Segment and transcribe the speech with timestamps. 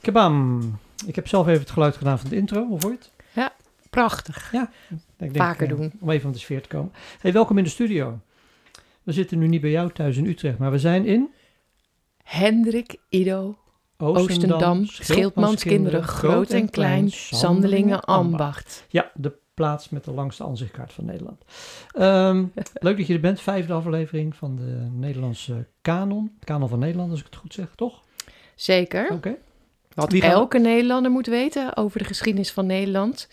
[0.00, 0.60] Kabam.
[1.06, 3.52] Ik heb zelf even het geluid gedaan van de intro, hoe vond je het?
[3.90, 4.52] Prachtig.
[4.52, 4.68] Ik
[5.16, 5.92] denk, Vaker doen.
[6.00, 6.92] Om even van de sfeer te komen.
[7.20, 8.18] Hey, welkom in de studio.
[9.02, 11.30] We zitten nu niet bij jou thuis in Utrecht, maar we zijn in
[12.22, 13.56] Hendrik, Ido,
[13.96, 18.86] Oostendam, Oostendam, Schildmanskinderen, groot en klein, Sandelingen, Ambacht.
[18.88, 21.44] Ja, de plaats met de langste aanzichtkaart van Nederland.
[21.92, 22.44] Ehm,
[22.86, 23.40] leuk dat je er bent.
[23.40, 26.36] Vijfde aflevering van de Nederlandse kanon.
[26.44, 28.00] Kanon van Nederland, als ik het goed zeg, toch?
[28.54, 29.10] Zeker.
[29.12, 29.34] Oké.
[29.94, 33.28] Wat Wie gaan we- elke Nederlander moet weten over de geschiedenis van Nederland.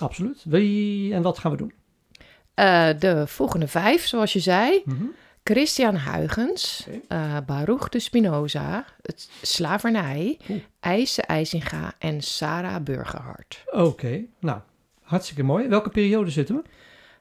[0.00, 0.42] Absoluut.
[0.44, 1.72] Wie en wat gaan we doen?
[2.54, 4.82] Eh, de volgende vijf, zoals je zei.
[4.84, 5.04] Mhm.
[5.44, 10.60] Christian Huygens, eh, Baruch de Spinoza, het slavernij, Oeh.
[10.80, 13.64] IJse IJsinga en Sarah Burgerhart.
[13.70, 14.60] Oké, nou,
[15.08, 15.68] hartstikke mooi.
[15.68, 16.62] Welke periode zitten we?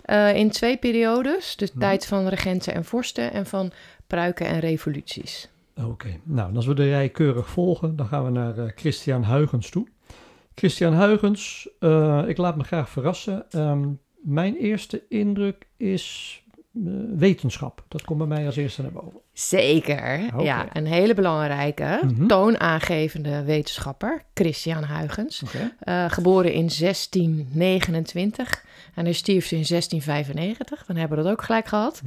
[0.02, 1.80] Eh, in twee periodes, de Mhm.
[1.80, 3.72] tijd van regenten en vorsten en van
[4.08, 5.50] pruiken en revoluties.
[5.84, 9.70] Oké, nou, als we de rij keurig volgen, dan gaan we naar eh, Christian Huygens
[9.70, 9.88] toe.
[10.56, 13.46] Christian Huygens, eh, ik laat me graag verrassen.
[13.52, 13.88] Ehm,
[14.22, 16.42] mijn eerste indruk is
[17.16, 17.86] wetenschap.
[17.88, 19.20] Dat komt bij mij als eerste naar boven.
[19.40, 22.28] Zeker, ja, een hele belangrijke, Mhm.
[22.28, 25.42] toonaangevende wetenschapper, Christian Huygens.
[25.80, 28.64] Eh, geboren in 1629
[28.96, 30.86] en hij stierf in 1695.
[30.86, 32.02] Dan hebben we dat ook gelijk gehad.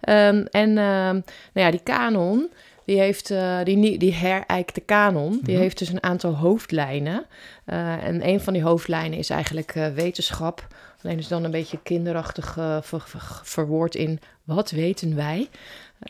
[0.00, 1.20] Ehm, en ehm, nou
[1.52, 2.50] ja, die kanon,
[2.84, 5.62] die heeft eh, die, die herijkte kanon, die Mhm.
[5.62, 7.24] heeft dus een aantal hoofdlijnen.
[7.64, 10.66] Eh, en een van die hoofdlijnen is eigenlijk wetenschap.
[11.04, 15.48] Alleen is dan een beetje kinderachtig eh, ver- ver- verwoord in wat weten wij?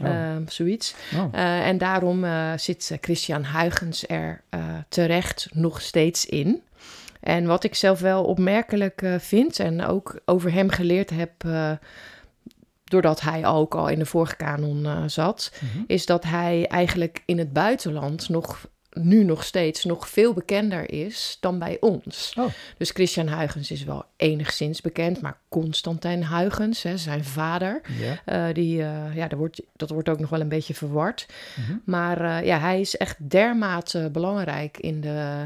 [0.02, 0.06] Oh.
[0.08, 0.94] Ehm, zoiets.
[1.16, 4.42] Oh, Eh, en daarom eh, zit Christian Huygens er
[4.88, 6.62] terecht nog steeds in.
[7.20, 11.32] En wat ik zelf wel opmerkelijk vind en ook over hem geleerd heb,
[12.84, 15.84] doordat hij ook al in de vorige kanon zat, mhm.
[15.86, 21.36] is dat hij eigenlijk in het buitenland nog nu nog steeds nog veel bekender is
[21.40, 22.32] dan bij ons.
[22.38, 22.46] Oh.
[22.76, 27.80] Dus Christian Huygens is wel enigszins bekend, maar Constantijn Huygens, hè, zijn vader,
[28.24, 31.26] eh, die, eh, ja, dat wordt, dat wordt ook nog wel een beetje verward.
[31.56, 31.76] mhm.
[31.84, 35.44] Maar eh, ja, hij is echt dermate belangrijk in de,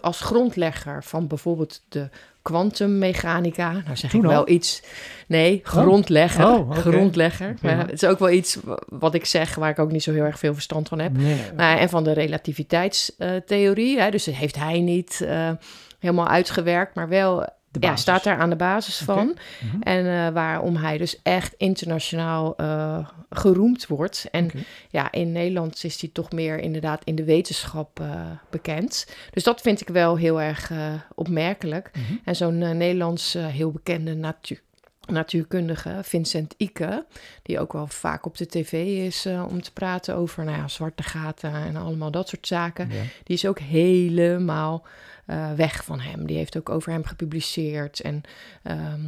[0.00, 2.08] als grondlegger van bijvoorbeeld de
[2.42, 3.72] kwantummechanica.
[3.72, 4.48] Nou zeg Toen ik wel al?
[4.48, 4.82] iets.
[5.26, 6.44] Nee, grondlegger.
[6.46, 6.70] Oh.
[6.76, 7.54] Grondlegger.
[7.62, 10.12] Maar het is ook wel iets wa- wat ik zeg waar ik ook niet zo
[10.12, 11.16] heel erg veel verstand van heb.
[11.16, 11.36] Nee.
[11.56, 14.00] Nou, en van de relativiteitstheorie.
[14.00, 15.50] hè, dus dat heeft hij niet eh,
[15.98, 19.38] helemaal uitgewerkt, maar wel ja, staat daar aan de basis van.
[19.60, 19.82] Mhm.
[19.82, 24.28] En eh, waarom hij dus echt internationaal eh, geroemd wordt.
[24.30, 24.50] En
[24.88, 29.06] ja, in Nederland is hij toch meer inderdaad in de wetenschap eh, bekend.
[29.30, 30.72] Dus dat vind ik wel heel erg
[31.14, 31.90] opmerkelijk.
[31.92, 32.16] Mhm.
[32.24, 34.60] En zo'n Nederlands heel bekende natuur,
[35.06, 37.06] natuurkundige, Vincent Ike,
[37.42, 38.72] die ook wel vaak op de tv
[39.06, 42.88] is om te praten over nou ja, zwarte gaten en allemaal dat soort zaken.
[42.90, 43.02] Ja.
[43.24, 44.86] Die is ook helemaal
[45.30, 46.26] eh, weg van hem.
[46.26, 48.00] Die heeft ook over hem gepubliceerd.
[48.00, 48.20] En
[48.62, 49.00] ehm,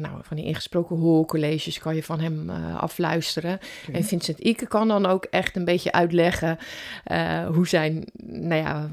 [0.00, 3.58] nou, van die ingesproken hoorcolleges kan je van hem eh, afluisteren.
[3.92, 6.58] En Vincent Ike kan dan ook echt een beetje uitleggen
[7.04, 8.90] eh, hoe, zijn, nou ja,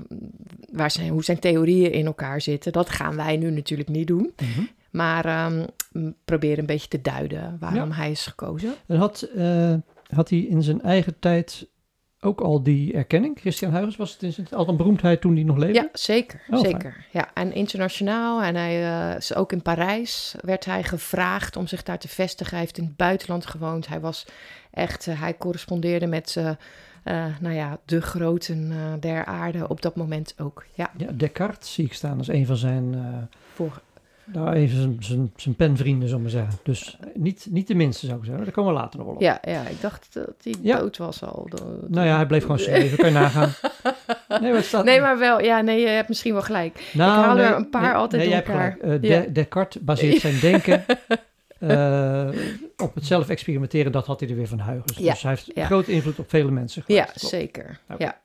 [0.72, 2.72] waar zijn, hoe zijn theorieën in elkaar zitten.
[2.72, 4.34] Dat gaan wij nu natuurlijk niet doen.
[4.42, 4.66] Mhm.
[4.92, 8.74] Maar ehm, m- probeer een beetje te duiden waarom hij is gekozen.
[8.88, 9.28] En had,
[10.10, 11.68] had hij in zijn eigen tijd
[12.24, 13.38] ook al die erkenning?
[13.40, 15.74] Christian Huygens was het in zijn, al een beroemdheid toen hij nog leefde?
[15.74, 16.42] Ja, zeker.
[16.50, 16.72] Oh, fijn.
[16.72, 17.06] zeker.
[17.12, 18.42] Ja, en internationaal.
[18.42, 22.52] En hij eh, is ook in Parijs werd hij gevraagd om zich daar te vestigen.
[22.52, 23.88] Hij heeft in het buitenland gewoond.
[23.88, 24.26] Hij was
[24.72, 30.36] echt, eh, hij correspondeerde met, eh, nou ja, de groten der aarde op dat moment
[30.38, 30.66] ook.
[30.74, 32.96] Ja, Ja, Descartes zie ik staan als een van zijn,
[33.54, 33.82] voor,
[34.26, 36.60] nou, even zijn, zijn, penvrienden, zullen we maar zeggen.
[36.64, 38.44] Dus niet, niet de minste, zou ik zeggen.
[38.44, 39.22] Daar komen we later nog wel op.
[39.22, 40.78] ja, ja, ik dacht dat hij Ja.
[40.80, 41.50] dood was al.
[41.88, 43.52] Nou ja, hij bleef gewoon schrijven, kan je nagaan.
[44.42, 44.86] Nee, maar staat...
[44.86, 46.90] Nee, maar wel, ja, nee, je hebt misschien wel gelijk.
[46.94, 48.78] Nou, ik haal er een paar nee, altijd nee, door elkaar.
[48.82, 48.98] Ja.
[48.98, 50.86] De- Descartes baseert zijn denken
[51.60, 52.28] eh,
[52.84, 53.92] op het zelf experimenteren.
[53.92, 54.98] Dat had hij er weer van Huygens.
[54.98, 55.66] Ja, Dus hij heeft ja.
[55.66, 57.04] grote invloed op vele mensen Ja.
[57.04, 57.20] Klopt.
[57.20, 57.80] zeker.
[57.90, 58.04] Oké.
[58.04, 58.18] Ja.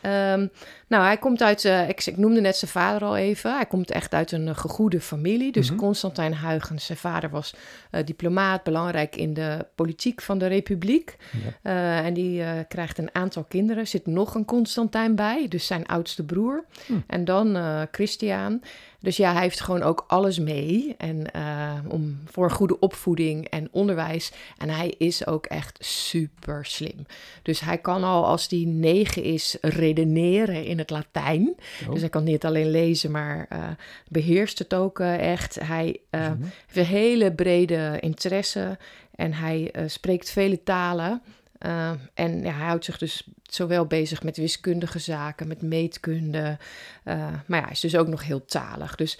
[0.00, 0.46] Ehm,
[0.88, 3.54] nou, hij komt uit, eh, ik, ik noemde net zijn vader al even.
[3.54, 5.52] Hij komt echt uit een uh, gegoede familie.
[5.52, 5.78] Dus Mhm.
[5.78, 7.54] Constantijn Huygens, zijn vader was
[7.90, 11.16] eh, diplomaat, belangrijk in de politiek van de republiek.
[11.32, 11.70] Ja.
[11.70, 13.82] Eh, en die eh, krijgt een aantal kinderen.
[13.82, 16.64] Er zit nog een Constantijn bij, dus zijn oudste broer.
[16.86, 16.92] Hm.
[17.06, 18.62] En dan eh, Christian.
[19.00, 20.94] Dus ja, hij heeft gewoon ook alles mee.
[20.98, 23.95] En eh, om, voor een goede opvoeding en onderwijs.
[24.58, 27.06] En hij is ook echt super slim.
[27.42, 31.54] Dus hij kan al als hij negen is redeneren in het Latijn.
[31.86, 31.90] Oh.
[31.92, 33.68] Dus hij kan niet alleen lezen, maar eh,
[34.08, 35.54] beheerst het ook eh, echt.
[35.60, 36.42] Hij eh, Mhm.
[36.42, 38.78] heeft een hele brede interesse
[39.14, 41.22] en hij spreekt vele talen.
[41.66, 46.58] Uh, en ja, hij houdt zich dus zowel bezig met wiskundige zaken, met meetkunde.
[47.04, 47.14] Uh,
[47.46, 48.94] maar ja, hij is dus ook nog heel talig.
[48.94, 49.18] Dus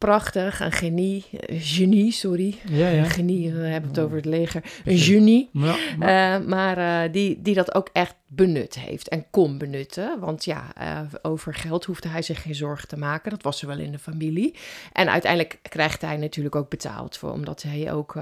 [0.00, 2.58] prachtig, een genie, genie, sorry.
[2.68, 2.98] Ja, ja.
[3.02, 4.62] Een genie, we hebben het over het leger.
[4.84, 9.24] Een genie, Ja, maar- uh, maar uh, die, die dat ook echt benut heeft en
[9.30, 10.20] kon benutten.
[10.20, 13.30] Want ja, uh, over geld hoefde hij zich geen zorgen te maken.
[13.30, 14.54] Dat was er wel in de familie.
[14.92, 18.14] En uiteindelijk krijgt hij natuurlijk ook betaald voor, omdat hij ook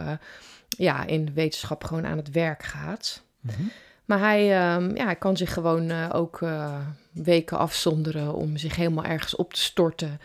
[0.68, 3.22] ja, in wetenschap gewoon aan het werk gaat.
[3.40, 3.62] Mhm.
[4.04, 6.76] Maar hij, um, ja, hij kan zich gewoon uh, ook uh,
[7.12, 10.20] weken afzonderen om zich helemaal ergens op te storten.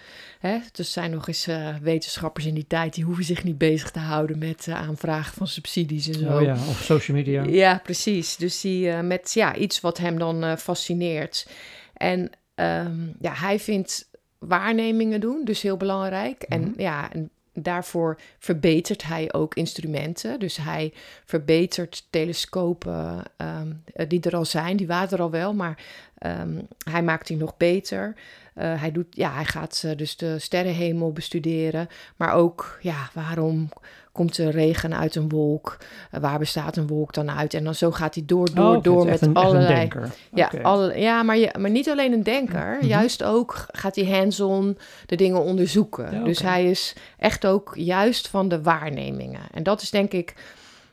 [0.47, 0.59] Hè?
[0.71, 3.99] Dus zijn nog eens uh, wetenschappers in die tijd die hoeven zich niet bezig te
[3.99, 6.35] houden met aanvragen van subsidies en zo.
[6.35, 7.43] Oh ja, of social media.
[7.43, 8.35] Ja, precies.
[8.35, 11.47] Dus die met ja, iets wat hem dan fascineert.
[11.93, 12.19] En
[12.55, 14.09] um, ja, hij vindt
[14.39, 16.45] waarnemingen doen, dus heel belangrijk.
[16.47, 16.67] Mm -hmm.
[16.67, 20.39] En ja, en daarvoor verbetert hij ook instrumenten.
[20.39, 20.93] Dus hij
[21.25, 24.77] verbetert telescopen um, die er al zijn.
[24.77, 25.83] Die waren er al wel, maar
[26.25, 28.15] um, hij maakt die nog beter.
[28.55, 31.87] Uh, hij, doet, ja, hij gaat uh, dus de sterrenhemel bestuderen.
[32.15, 33.69] Maar ook, ja, waarom
[34.11, 35.77] komt er regen uit een wolk?
[36.11, 37.53] Uh, waar bestaat een wolk dan uit?
[37.53, 39.89] En dan zo gaat hij door, door, oh, door met een, allerlei...
[40.33, 40.61] Ja, okay.
[40.61, 42.73] alle, ja maar, je, maar niet alleen een denker.
[42.73, 42.87] Mm -hmm.
[42.87, 46.03] Juist ook gaat hij hands-on de dingen onderzoeken.
[46.03, 46.23] Ja, okay.
[46.23, 49.41] Dus hij is echt ook juist van de waarnemingen.
[49.51, 50.33] En dat is denk ik...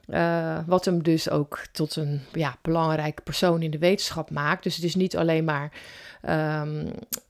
[0.06, 4.62] Uh, wat hem dus ook tot een ja, belangrijke persoon in de wetenschap maakt.
[4.62, 5.72] Dus het is niet alleen maar.
[6.28, 7.29] Um, wat,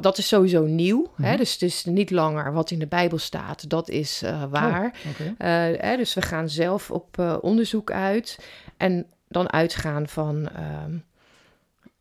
[0.00, 0.98] dat is sowieso nieuw.
[0.98, 1.24] Mm -hmm.
[1.24, 1.36] hè?
[1.36, 3.70] Dus het is niet langer wat in de Bijbel staat.
[3.70, 4.84] Dat is uh, waar.
[4.84, 5.76] Oh, okay.
[5.78, 5.96] hè?
[5.96, 8.38] Dus we gaan zelf op onderzoek uit.
[8.76, 10.48] En dan uitgaan van.
[10.84, 11.04] Um,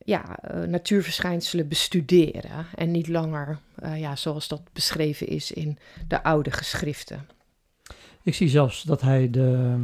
[0.05, 2.65] ja, natuurverschijnselen bestuderen.
[2.75, 3.59] En niet langer
[3.95, 5.77] ja, zoals dat beschreven is in
[6.07, 7.27] de oude geschriften.
[8.23, 9.75] Ik zie zelfs dat hij de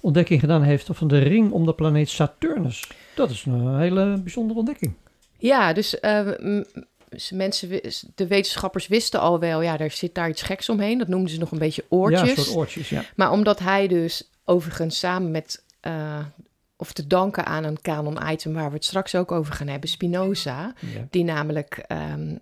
[0.00, 2.90] ontdekking gedaan heeft van de ring om de planeet Saturnus.
[3.14, 4.94] Dat is een hele bijzondere ontdekking.
[5.38, 6.28] Ja, dus uh,
[7.30, 7.68] mensen,
[8.14, 10.98] de wetenschappers wisten al wel, ja, er zit daar iets geks omheen.
[10.98, 12.28] Dat noemden ze nog een beetje oortjes.
[12.28, 13.04] Ja, soort oortjes, ja.
[13.16, 16.18] Maar omdat hij dus overigens samen met, uh,
[16.76, 20.74] of te danken aan een canon-item waar we het straks ook over gaan hebben, Spinoza,
[20.80, 21.06] Ja.
[21.10, 22.38] die namelijk um,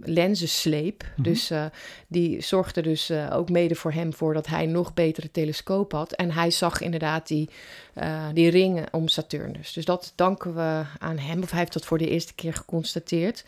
[0.00, 1.02] lenzen sleep.
[1.02, 1.22] Mhm.
[1.22, 1.64] Dus uh,
[2.08, 6.12] die zorgde dus uh, ook mede voor hem voor dat hij nog betere telescoop had.
[6.12, 7.50] En hij zag inderdaad die,
[7.94, 9.72] uh, die ringen om Saturnus.
[9.72, 11.42] Dus dat danken we aan hem.
[11.42, 13.44] Of hij heeft dat voor de eerste keer geconstateerd.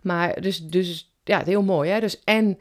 [0.00, 1.90] Maar dus, dus ja, heel mooi.
[1.90, 2.00] Hè?
[2.00, 2.58] Dus en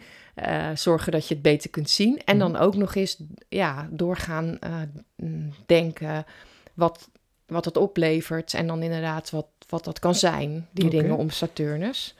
[0.74, 2.22] zorgen dat je het beter kunt zien.
[2.26, 3.18] En dan ook nog eens
[3.50, 4.58] ja, doorgaan
[5.18, 6.26] uh, denken
[6.74, 7.10] wat,
[7.46, 8.54] wat het oplevert.
[8.54, 12.16] En dan inderdaad wat, wat dat kan zijn, die ringen om Saturnus.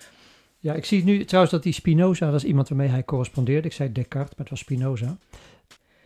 [0.60, 3.68] Ja, ik zie nu trouwens dat die Spinoza, dat is iemand waarmee hij correspondeerde.
[3.68, 5.18] Ik zei Descartes, maar het was Spinoza.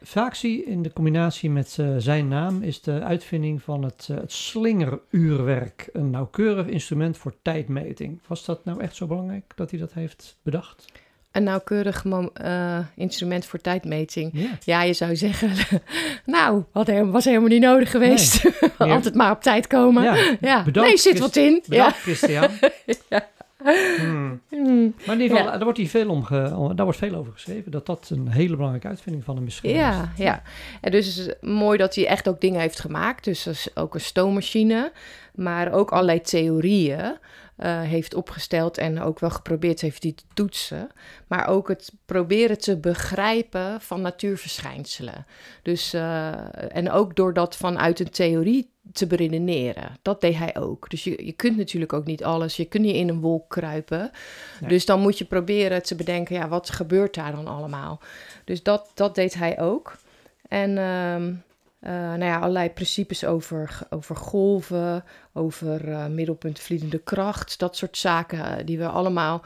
[0.01, 4.07] Vaak zie je in de combinatie met uh, zijn naam is de uitvinding van het,
[4.11, 5.89] uh, het slingeruurwerk.
[5.93, 8.19] Een nauwkeurig instrument voor tijdmeting.
[8.27, 10.85] Was dat nou echt zo belangrijk dat hij dat heeft bedacht?
[11.31, 14.29] Een nauwkeurig uh, instrument voor tijdmeting.
[14.33, 14.49] Ja.
[14.63, 15.51] Ja, je zou zeggen,
[16.25, 18.43] nou, had he was helemaal niet nodig geweest.
[18.43, 18.91] Nee.
[18.91, 20.03] Altijd maar op tijd komen.
[20.03, 20.63] Ja, ja.
[20.63, 21.63] Bedankt, nee, zit Christ wat in.
[21.67, 22.01] Bedankt, ja.
[22.01, 22.49] Christian.
[23.09, 23.27] ja.
[23.97, 24.41] Hmm.
[24.49, 24.93] Hmm.
[25.05, 25.51] Maar in ieder geval, Ja.
[25.51, 27.71] daar, wordt hier veel om ge, daar wordt veel over geschreven.
[27.71, 29.79] Dat dat een hele belangrijke uitvinding van hem is geweest.
[29.79, 30.41] Ja, ja.
[30.81, 33.23] En dus is het mooi dat hij echt ook dingen heeft gemaakt.
[33.23, 34.91] Dus dat is ook een stoommachine,
[35.35, 37.17] maar ook allerlei theorieën
[37.57, 40.89] uh, heeft opgesteld en ook wel geprobeerd heeft die te toetsen.
[41.27, 45.25] Maar ook het proberen te begrijpen van natuurverschijnselen.
[45.61, 49.97] Dus, uh, en ook door dat vanuit een theorie te beredeneren.
[50.01, 50.89] Dat deed hij ook.
[50.89, 52.55] Dus je, je kunt natuurlijk ook niet alles.
[52.55, 54.11] Je kunt niet in een wolk kruipen.
[54.59, 54.69] Nee.
[54.69, 57.99] Dus dan moet je proberen te bedenken, ja, wat gebeurt daar dan allemaal?
[58.43, 59.97] Dus dat, dat deed hij ook.
[60.47, 61.43] En um,
[61.81, 68.39] uh, nou ja, allerlei principes over, over golven, over uh, middelpuntvliedende kracht, dat soort zaken
[68.39, 69.41] uh, die we allemaal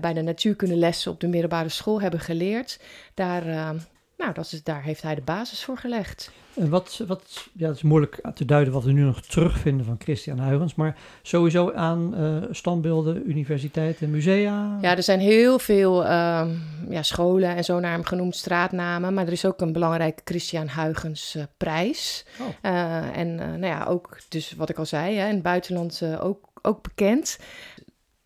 [0.00, 2.80] bij de natuurkunde op de middelbare school hebben geleerd.
[3.14, 3.74] Daar,
[4.16, 6.30] nou, dat is, daar heeft hij de basis voor gelegd.
[6.54, 9.96] En wat, wat, ja, het is moeilijk te duiden wat we nu nog terugvinden van
[9.98, 14.78] Christian Huygens, maar sowieso aan uh, standbeelden, universiteiten, musea?
[14.80, 16.48] Ja, er zijn heel veel uh,
[16.88, 20.68] ja, scholen en zo naar hem genoemd, straatnamen, maar er is ook een belangrijke Christian
[20.70, 22.26] Huygens uh, prijs.
[22.40, 22.46] Oh.
[22.62, 26.48] Uh, en nou ja, ook dus wat ik al zei, hè, in het buitenland ook,
[26.62, 27.38] ook bekend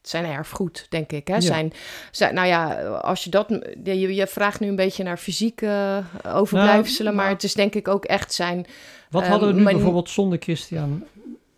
[0.08, 1.28] zijn erfgoed, denk ik.
[1.28, 1.34] Hè?
[1.34, 1.40] Ja.
[1.40, 1.72] Zijn,
[2.10, 3.48] zijn, nou ja, als je dat.
[3.84, 7.88] Je, je vraagt nu een beetje naar fysieke overblijfselen, Nou, maar het is denk ik
[7.88, 8.66] ook echt zijn.
[9.10, 11.04] Wat eh, hadden we nu mijn- bijvoorbeeld zonder Christian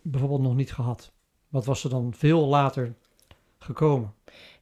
[0.01, 1.11] bijvoorbeeld nog niet gehad?
[1.49, 2.93] Wat was er dan veel later
[3.59, 4.13] gekomen?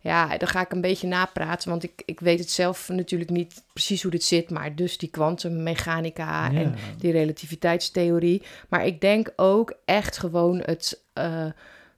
[0.02, 3.64] Ja, dan ga ik een beetje napraten, want ik, ik weet het zelf natuurlijk niet
[3.74, 4.50] precies hoe dit zit.
[4.50, 6.60] Maar dus die kwantummechanica Ja.
[6.60, 8.42] en die relativiteitstheorie.
[8.70, 11.46] Maar ik denk ook echt gewoon het eh,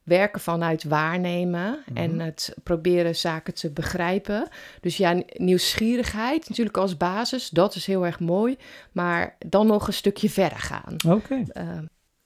[0.03, 2.19] werken vanuit waarnemen en Mhm.
[2.25, 4.47] het proberen zaken te begrijpen.
[4.81, 8.57] Dus ja, nieuwsgierigheid natuurlijk als basis, dat is heel erg mooi.
[8.91, 10.95] Maar dan nog een stukje verder gaan.
[11.07, 11.43] Oké.
[11.47, 11.67] Eh,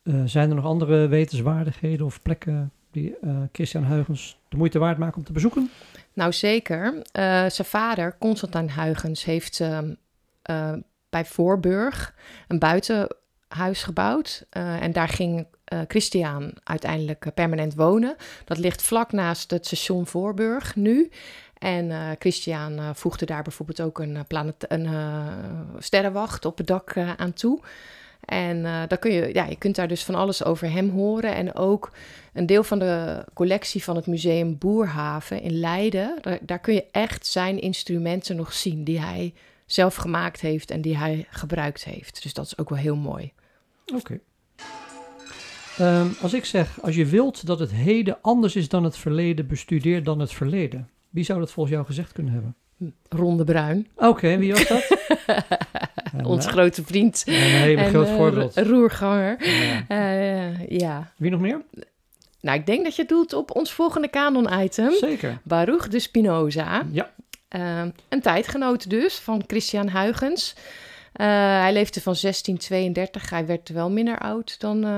[0.03, 4.98] Eh, zijn er nog andere wetenswaardigheden of plekken die eh, Christian Huygens de moeite waard
[4.98, 5.70] maken om te bezoeken?
[6.13, 7.01] Nou, zeker.
[7.12, 9.94] Eh, zijn vader, Constantijn Huygens, heeft ehm,
[10.41, 10.74] eh,
[11.10, 12.15] bij Voorburg
[12.48, 12.60] een
[13.48, 14.46] buitenhuis gebouwd.
[14.50, 18.16] Eh, en daar ging eh, Christian uiteindelijk eh, permanent wonen.
[18.46, 21.10] Dat ligt vlak naast het station Voorburg nu.
[21.58, 24.88] En Christian voegde daar bijvoorbeeld ook een, planet, een
[25.78, 27.60] sterrenwacht op het dak aan toe.
[28.25, 31.36] En dan kun je, ja, je kunt daar dus van alles over hem horen.
[31.36, 31.92] En ook
[32.34, 36.18] een deel van de collectie van het museum Boerhaven in Leiden.
[36.22, 39.34] Daar, daar kun je echt zijn instrumenten nog zien die hij
[39.65, 42.24] zelf gemaakt heeft en die hij gebruikt heeft.
[42.24, 43.31] Dus dat is ook wel heel mooi.
[43.95, 44.19] Oké.
[45.77, 49.48] Ehm, als ik zeg, als je wilt dat het heden anders is dan het verleden,
[49.48, 50.89] bestudeer dan het verleden.
[51.10, 52.55] Wie zou dat volgens jou gezegd kunnen hebben?
[53.10, 54.98] Ronde Bruin, Oké, wie was dat?
[56.25, 57.24] Ons grote vriend.
[57.25, 58.57] Een hele en groot eh, voorbeeld.
[58.57, 59.48] ro- roerganger.
[59.48, 59.86] Ja.
[59.88, 61.62] Eh, ja, Wie nog meer?
[62.41, 64.91] nou ik denk dat je doet op ons volgende kanon-item.
[64.91, 65.39] Zeker.
[65.43, 66.86] Baruch de Spinoza.
[66.91, 67.12] Ja.
[67.55, 70.55] Eh, een tijdgenoot dus van Christian Huygens.
[71.15, 71.27] Eh,
[71.59, 73.29] hij leefde van 1632.
[73.29, 74.97] Hij werd wel minder oud dan eh,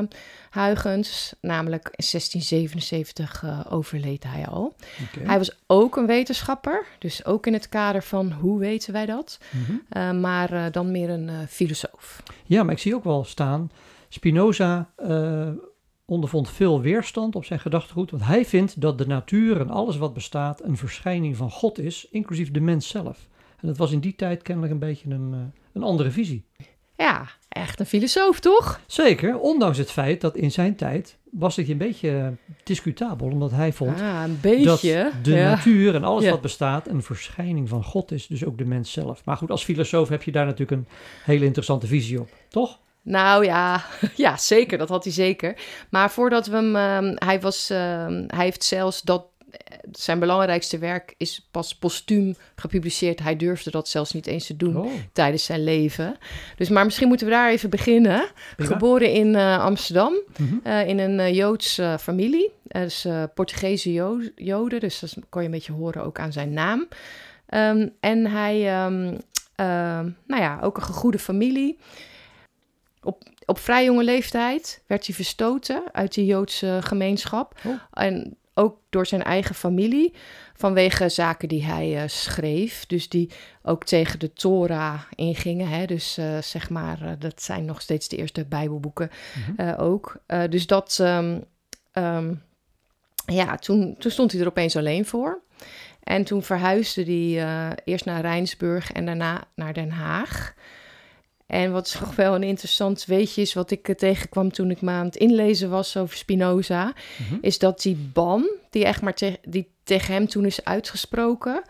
[0.51, 1.33] Huygens.
[1.41, 4.75] Namelijk in 1677 eh, overleed hij al.
[5.19, 6.85] Hij was ook een wetenschapper.
[6.99, 9.39] Dus ook in het kader van hoe weten wij dat.
[9.51, 9.77] Mhm.
[9.89, 12.23] Eh, maar dan meer een filosoof.
[12.45, 13.71] Ja, maar ik zie ook wel staan,
[14.09, 14.89] Spinoza
[16.09, 20.13] ondervond veel weerstand op zijn gedachtegoed, want hij vindt dat de natuur en alles wat
[20.13, 23.27] bestaat een verschijning van God is, inclusief de mens zelf.
[23.61, 25.39] En dat was in die tijd kennelijk een beetje een, eh,
[25.73, 26.45] een andere visie.
[26.97, 28.81] Ja, echt een filosoof toch?
[28.85, 32.33] Zeker, ondanks het feit dat in zijn tijd was het een beetje
[32.63, 35.11] discutabel, omdat hij vond Ah, een dat beetje.
[35.23, 35.49] de ja.
[35.49, 36.29] natuur en alles Ja.
[36.31, 39.25] wat bestaat een verschijning van God is, dus ook de mens zelf.
[39.25, 40.87] Maar goed, als filosoof heb je daar natuurlijk een
[41.23, 42.79] hele interessante visie op, toch?
[43.09, 43.83] Nou ja,
[44.15, 44.77] ja, zeker.
[44.77, 45.55] Dat had hij zeker.
[45.89, 46.75] Maar voordat we hem...
[46.75, 49.25] ehm, hij, was, ehm, hij heeft zelfs dat...
[49.51, 53.19] eh, Zijn belangrijkste werk is pas postuum gepubliceerd.
[53.19, 56.17] Hij durfde dat zelfs niet eens te doen Oh, tijdens zijn leven.
[56.57, 58.27] Dus, maar misschien moeten we daar even beginnen.
[58.57, 60.55] Geboren in eh, Amsterdam, Mhm.
[60.63, 62.51] eh, in een Joods eh, familie.
[62.63, 66.87] Dus Portugese Jo- Joden, dus dat kon je een beetje horen ook aan zijn naam.
[67.45, 68.59] Ehm, en hij,
[70.25, 71.77] nou ja, ook een gegoede familie.
[73.07, 77.59] Op, op vrij jonge leeftijd werd hij verstoten uit de Joodse gemeenschap.
[77.65, 77.73] Oh.
[77.91, 80.13] En ook door zijn eigen familie,
[80.55, 82.85] vanwege zaken die hij eh, schreef.
[82.85, 83.29] Dus die
[83.63, 85.67] ook tegen de Torah ingingen.
[85.69, 85.85] Hè?
[85.85, 89.09] Dus eh, zeg maar, eh, dat zijn nog steeds de eerste Bijbelboeken
[89.47, 89.79] Mhm.
[89.79, 90.17] ook.
[90.49, 91.39] Dus dat, ehm,
[91.91, 92.33] ehm,
[93.25, 95.41] ja, toen, toen stond hij er opeens alleen voor.
[96.03, 100.55] En toen verhuisde hij eerst naar Rijnsburg en daarna naar Den Haag.
[101.47, 104.91] En wat toch wel een interessant weetje is, wat ik eh, tegenkwam toen ik me
[104.91, 107.37] aan het inlezen was over Spinoza, Mhm.
[107.41, 111.61] is dat die ban, die echt maar te- die tegen hem toen is uitgesproken,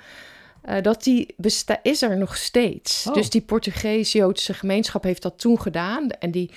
[0.62, 1.36] eh, dat die
[1.82, 3.06] is er nog steeds.
[3.08, 3.14] Oh.
[3.14, 6.10] Dus die Portugees-Joodse gemeenschap heeft dat toen gedaan.
[6.10, 6.52] En die,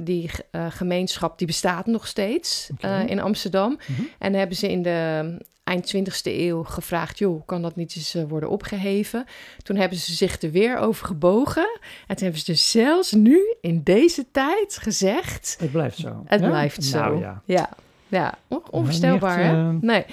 [0.00, 2.68] die eh, gemeenschap die bestaat nog steeds
[3.06, 3.78] in Amsterdam.
[3.88, 4.02] Mhm.
[4.18, 8.22] En hebben ze in de eind 20e eeuw gevraagd: joh, kan dat niet eens eh,
[8.28, 9.24] worden opgeheven?
[9.62, 11.78] Toen hebben ze zich er weer over gebogen.
[12.06, 16.22] En toen hebben ze dus zelfs nu in deze tijd gezegd: Het blijft zo.
[16.26, 16.46] het Ja?
[16.48, 16.98] blijft zo.
[16.98, 17.42] Nou ja.
[17.44, 17.68] ja,
[18.08, 19.68] ja on- onvoorstelbaar, echt, hè?
[19.68, 20.04] eh, Nee.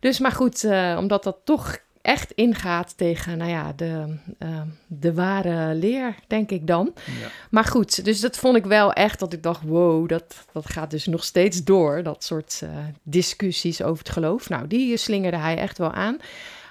[0.00, 5.14] Dus maar goed, eh, omdat dat toch echt ingaat tegen, nou ja, de, eh, de
[5.14, 6.92] ware leer, denk ik dan.
[7.20, 7.28] Ja.
[7.50, 10.90] Maar goed, dus dat vond ik wel echt dat ik dacht, wow, dat, dat gaat
[10.90, 12.02] dus nog steeds door.
[12.02, 12.68] Dat soort eh,
[13.02, 14.48] discussies over het geloof.
[14.48, 16.18] Nou, die slingerde hij echt wel aan.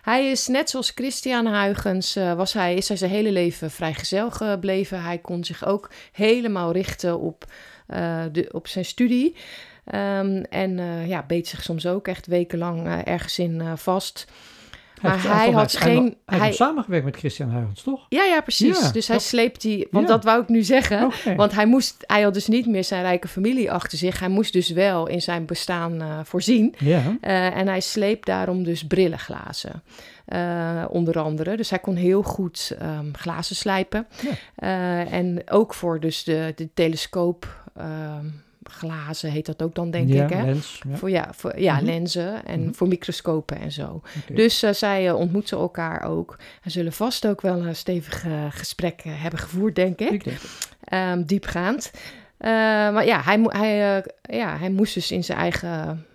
[0.01, 4.31] Hij is net zoals Christian Huygens, eh, was hij, is hij zijn hele leven vrijgezel
[4.31, 5.03] gebleven.
[5.03, 7.45] Hij kon zich ook helemaal richten op,
[7.87, 9.35] eh, de, op zijn studie.
[9.85, 14.27] Ehm, en ja, beet zich soms ook echt wekenlang ergens in vast.
[15.01, 18.05] Maar hij had geen- Hij, hij hij- heeft samengewerkt met Christian Huygens, toch?
[18.09, 18.79] Ja, ja, precies.
[18.79, 20.13] Ja, dus hij sleept die, want Ja.
[20.13, 21.11] dat wou ik nu zeggen.
[21.35, 24.19] Want hij, moest, hij had dus niet meer zijn rijke familie achter zich.
[24.19, 26.75] Hij moest dus wel in zijn bestaan eh, voorzien.
[26.77, 27.01] Ja.
[27.21, 29.83] Eh, en hij sleept daarom dus brillenglazen.
[30.25, 31.57] eh, onder andere.
[31.57, 34.07] Dus hij kon heel goed ehm, glazen slijpen.
[34.55, 35.05] Ja.
[35.05, 38.25] En ook voor dus de, de telescoop ehm,
[38.69, 40.29] glazen heet dat ook dan, denk ja, ik.
[40.29, 40.43] Hè?
[40.45, 40.81] lens.
[40.89, 40.95] Ja.
[40.95, 41.85] Voor, ja, voor, ja Mhm.
[41.85, 42.73] lenzen en Mhm.
[42.73, 44.01] voor microscopen en zo.
[44.33, 46.37] Dus eh, zij eh, ontmoeten elkaar ook.
[46.63, 50.09] En zullen vast ook wel een stevig eh, gesprek eh, hebben gevoerd, denk ik.
[50.11, 50.37] Ik denk.
[50.83, 51.91] Ehm, diepgaand.
[52.37, 52.49] Eh,
[52.93, 56.05] maar ja hij, hij, ja, hij moest dus in zijn eigen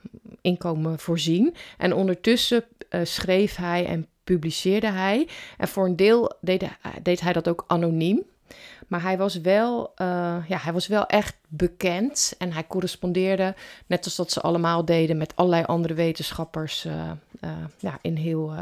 [0.40, 1.54] inkomen voorzien.
[1.78, 2.64] En ondertussen
[3.02, 5.28] schreef hij en publiceerde hij.
[5.58, 6.64] En voor een deel deed,
[7.02, 8.22] deed hij dat ook anoniem.
[8.86, 13.54] Maar hij was, wel, eh, ja, hij was wel echt bekend en hij correspondeerde,
[13.86, 17.10] net als dat ze allemaal deden, met allerlei andere wetenschappers eh,
[17.40, 18.54] eh, ja, in heel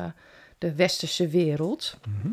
[0.58, 1.96] de westerse wereld.
[2.08, 2.32] Mhm.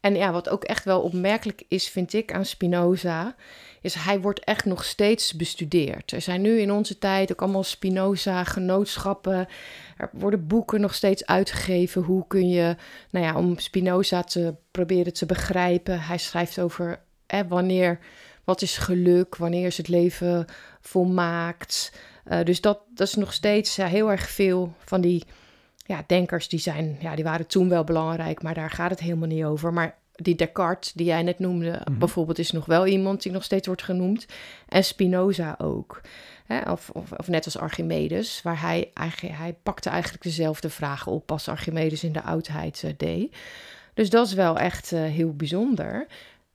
[0.00, 3.34] En ja, wat ook echt wel opmerkelijk is, vind ik, aan Spinoza,
[3.80, 6.12] is hij wordt echt nog steeds bestudeerd.
[6.12, 9.48] Er zijn nu in onze tijd ook allemaal Spinoza-genootschappen.
[9.96, 12.02] Er worden boeken nog steeds uitgegeven.
[12.02, 12.76] Hoe kun je,
[13.10, 16.00] nou ja, om Spinoza te proberen te begrijpen.
[16.00, 17.00] Hij schrijft over
[17.48, 17.98] wanneer,
[18.44, 20.44] wat is geluk, wanneer is het leven
[20.80, 21.92] volmaakt.
[22.24, 25.24] Eh, dus dat, dat is nog steeds heel erg veel van die
[25.76, 29.28] ja, denkers die zijn, ja, die waren toen wel belangrijk, maar daar gaat het helemaal
[29.28, 29.72] niet over.
[29.72, 31.98] Maar die Descartes, die jij net noemde, Mhm.
[31.98, 34.26] bijvoorbeeld, is nog wel iemand die nog steeds wordt genoemd.
[34.68, 36.00] En Spinoza ook.
[36.46, 36.70] Hè?
[36.70, 41.32] Of, of, of net als Archimedes, waar hij eigenlijk, hij pakte eigenlijk dezelfde vragen op
[41.32, 43.36] als Archimedes in de oudheid eh, deed.
[43.94, 46.06] Dus dat is wel echt eh, heel bijzonder.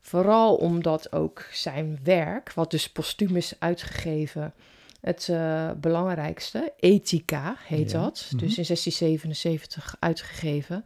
[0.02, 4.54] Vooral omdat ook zijn werk, wat dus postuum is uitgegeven,
[5.02, 8.38] het eh, belangrijkste, Ethica heet Ja, dat, mhm.
[8.38, 10.86] dus in 1677 uitgegeven.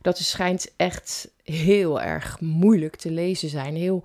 [0.00, 3.76] Dat is, schijnt echt heel erg moeilijk te lezen zijn.
[3.76, 4.04] Heel,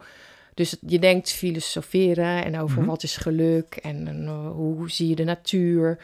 [0.54, 2.90] dus je denkt filosoferen en over Mhm.
[2.90, 5.98] wat is geluk en eh, hoe zie je de natuur.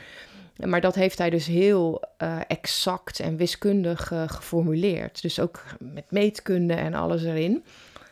[0.65, 5.21] Maar dat heeft hij dus heel eh, exact en wiskundig eh, geformuleerd.
[5.21, 7.63] Dus ook met meetkunde en alles erin.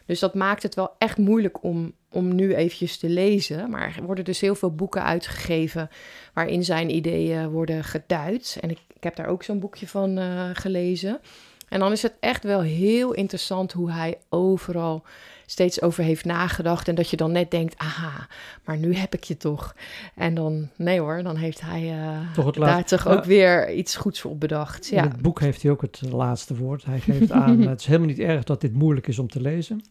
[0.06, 3.70] Dus dat maakt het wel echt moeilijk om, om nu eventjes te lezen.
[3.70, 5.90] Maar er worden dus heel veel boeken uitgegeven
[6.34, 8.58] waarin zijn ideeën worden geduid.
[8.62, 10.20] En ik, ik heb daar ook zo'n boekje van
[10.56, 11.20] gelezen.
[11.70, 15.04] En dan is het echt wel heel interessant hoe hij overal
[15.46, 16.88] steeds over heeft nagedacht.
[16.88, 18.28] En dat je dan net denkt, aha,
[18.64, 19.76] maar nu heb ik je toch.
[20.16, 23.12] En dan, nee hoor, dan heeft hij eh, Toch het daar toch Ja.
[23.12, 24.92] ook weer iets goeds voor bedacht.
[24.92, 25.04] In Ja.
[25.04, 26.86] het boek heeft hij ook het laatste woord.
[26.86, 29.82] Hij geeft aan, het is helemaal niet erg dat dit moeilijk is om te lezen.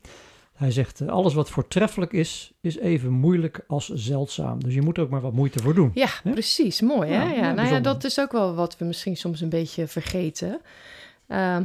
[0.55, 4.62] Hij zegt, eh, alles wat voortreffelijk is, is even moeilijk als zeldzaam.
[4.64, 5.90] Dus je moet er ook maar wat moeite voor doen.
[5.94, 6.31] Ja, Hè?
[6.33, 6.81] precies.
[6.81, 7.33] Mooi, hè?
[7.35, 10.61] Ja, nou ja, dat is ook wel wat we misschien soms een beetje vergeten.
[11.35, 11.62] Ehm,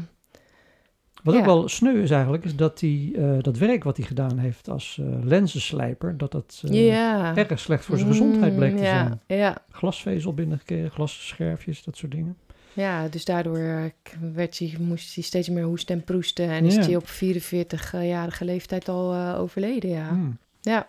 [1.23, 1.39] Wat Ja.
[1.39, 4.69] ook wel sneu is eigenlijk, is dat hij, eh, dat werk wat hij gedaan heeft
[4.69, 7.35] als eh lenzenslijper, dat dat eh, ja.
[7.35, 9.39] erg slecht voor zijn gezondheid bleek te Mm, ja, zijn.
[9.39, 12.37] Ja, Glasvezel binnengekregen, glasscherfjes, dat soort dingen.
[12.73, 13.91] ja, dus daardoor
[14.33, 16.49] werd hij, moest hij steeds meer hoesten en proesten.
[16.49, 20.07] En is hij op 44-jarige leeftijd al overleden, ja.
[20.09, 20.37] Hmm.
[20.61, 20.87] Ja.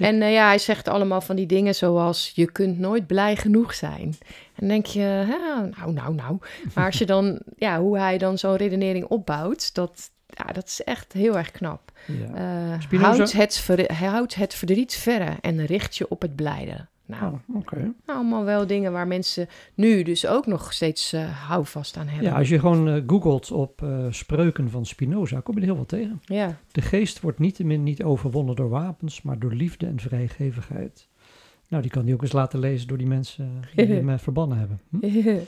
[0.00, 2.32] En eh, ja, hij zegt allemaal van die dingen zoals...
[2.34, 4.16] je kunt nooit blij genoeg zijn.
[4.54, 5.24] En dan denk je,
[5.76, 6.38] nou, nou, nou.
[6.74, 9.74] Maar als je dan, ja, hoe hij dan zo'n redenering opbouwt...
[9.74, 11.92] Dat, ja, dat is echt heel erg knap.
[12.06, 12.78] Ja.
[12.90, 16.86] Houd, het houd het verdriet verre en richt je op het blijde.
[17.06, 22.06] Nou, Oh, allemaal wel dingen waar mensen nu dus ook nog steeds eh houvast aan
[22.06, 22.28] hebben.
[22.28, 25.76] Ja, als je gewoon eh, googelt op eh, spreuken van Spinoza, kom je er heel
[25.76, 26.20] wat tegen.
[26.24, 26.56] ja.
[26.72, 31.08] De geest wordt niettemin niet overwonnen door wapens, maar door liefde en vrijgevigheid.
[31.68, 34.80] Nou, die kan hij ook eens laten lezen door die mensen die hem verbannen hebben.
[34.90, 35.38] Hm?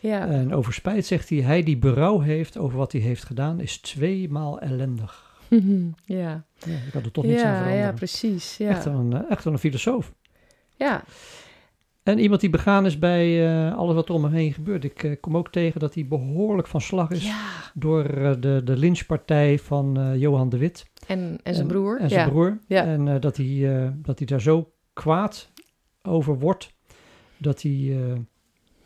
[0.08, 0.26] ja.
[0.26, 3.78] En over spijt zegt hij, hij die berouw heeft over wat hij heeft gedaan, is
[3.78, 5.30] tweemaal ellendig.
[6.04, 6.44] ja.
[6.64, 7.84] Ja, ik had er toch niets aan ja, veranderen.
[7.86, 8.56] ja, precies.
[8.56, 8.68] Ja.
[8.68, 10.12] Echt, wel een, echt wel een filosoof.
[10.82, 11.04] Ja.
[12.02, 14.84] En iemand die begaan is bij eh, alles wat er om hem heen gebeurt.
[14.84, 17.70] Ik eh, kom ook tegen dat hij behoorlijk van slag is ja.
[17.74, 20.90] door eh, de, de lynchpartij van Johan de Wit.
[21.06, 22.00] En, en zijn broer.
[22.00, 22.30] En zijn ja.
[22.30, 22.58] broer.
[22.66, 22.84] Ja.
[22.84, 25.50] En dat, hij, dat hij daar zo kwaad
[26.02, 26.72] over wordt,
[27.36, 27.96] dat hij,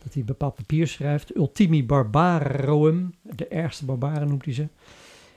[0.02, 1.36] dat hij bepaald papier schrijft.
[1.36, 4.68] Ultimi barbaroum, de ergste barbaren noemt hij ze.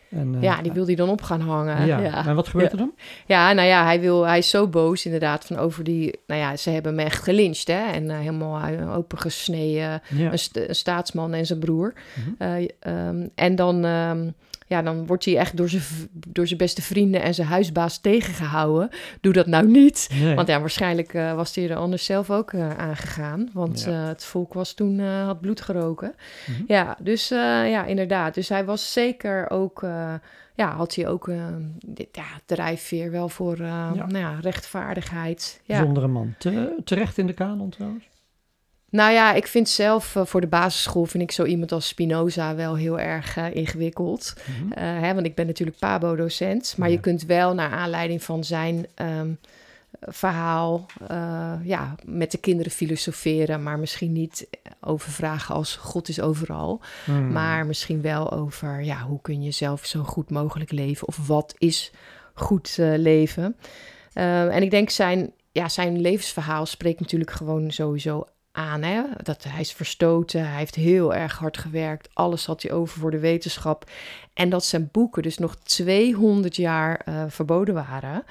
[0.10, 1.86] En, eh, Ja, die wil hij dan op gaan hangen.
[1.86, 2.00] ja.
[2.00, 2.78] Ja, En wat gebeurt Ja.
[2.78, 2.94] er dan?
[3.26, 6.20] Ja, nou ja, hij, wil, hij is zo boos inderdaad van over die...
[6.28, 7.92] Nou ja, ze hebben hem echt gelyncht, hè.
[7.92, 10.02] En eh, helemaal eh, opengesneden.
[10.10, 10.32] Ja.
[10.32, 11.94] Een, st- een staatsman en zijn broer.
[12.16, 12.30] Mhm.
[12.38, 14.30] Eh, ehm, en dan, ehm,
[14.70, 15.82] ja, dan wordt hij echt door zijn,
[16.28, 18.90] door zijn beste vrienden en zijn huisbaas tegengehouden.
[19.22, 20.10] Doe dat nou niet.
[20.22, 20.36] Nee.
[20.36, 23.50] Want ja, waarschijnlijk eh, was hij er anders zelf ook eh, aangegaan.
[23.54, 24.02] Want Ja.
[24.02, 26.14] eh, het volk was toen, had bloed geroken.
[26.48, 26.64] Mhm.
[26.68, 28.34] Ja, dus ja, inderdaad.
[28.34, 29.82] Dus hij was zeker ook,
[30.56, 31.32] ja, had hij ook
[31.86, 33.94] dit, ja, drijfveer wel voor Ja.
[33.94, 35.62] Nou ja, rechtvaardigheid.
[35.64, 35.76] Ja.
[35.78, 36.34] Bijzondere man.
[36.38, 38.09] Te- terecht in de kanon trouwens.
[38.92, 42.56] Nou ja, ik vind zelf uh, voor de basisschool vind ik zo iemand als Spinoza
[42.56, 44.34] wel heel erg uh, ingewikkeld.
[44.48, 44.68] Mm -hmm.
[44.72, 46.74] uh, hè, want ik ben natuurlijk Pabo-docent.
[46.78, 46.94] Maar ja.
[46.94, 49.38] je kunt wel naar aanleiding van zijn um,
[50.02, 50.86] verhaal
[51.64, 53.64] ja, met de kinderen filosoferen.
[53.64, 54.48] Maar misschien niet
[54.82, 56.82] over vragen als God is overal.
[57.06, 57.32] Mm.
[57.32, 61.08] Maar misschien wel over ja, hoe kun je zelf zo goed mogelijk leven.
[61.08, 61.92] Of wat is
[62.34, 63.56] goed leven.
[64.14, 68.82] en ik denk zijn, ja, zijn levensverhaal spreekt natuurlijk gewoon sowieso aan.
[68.82, 69.04] Hè?
[69.24, 73.12] Dat hij is verstoten, hij heeft heel erg hard gewerkt, alles had hij over voor
[73.12, 73.90] de wetenschap.
[74.34, 78.24] En dat zijn boeken dus nog 200 jaar uh, verboden waren.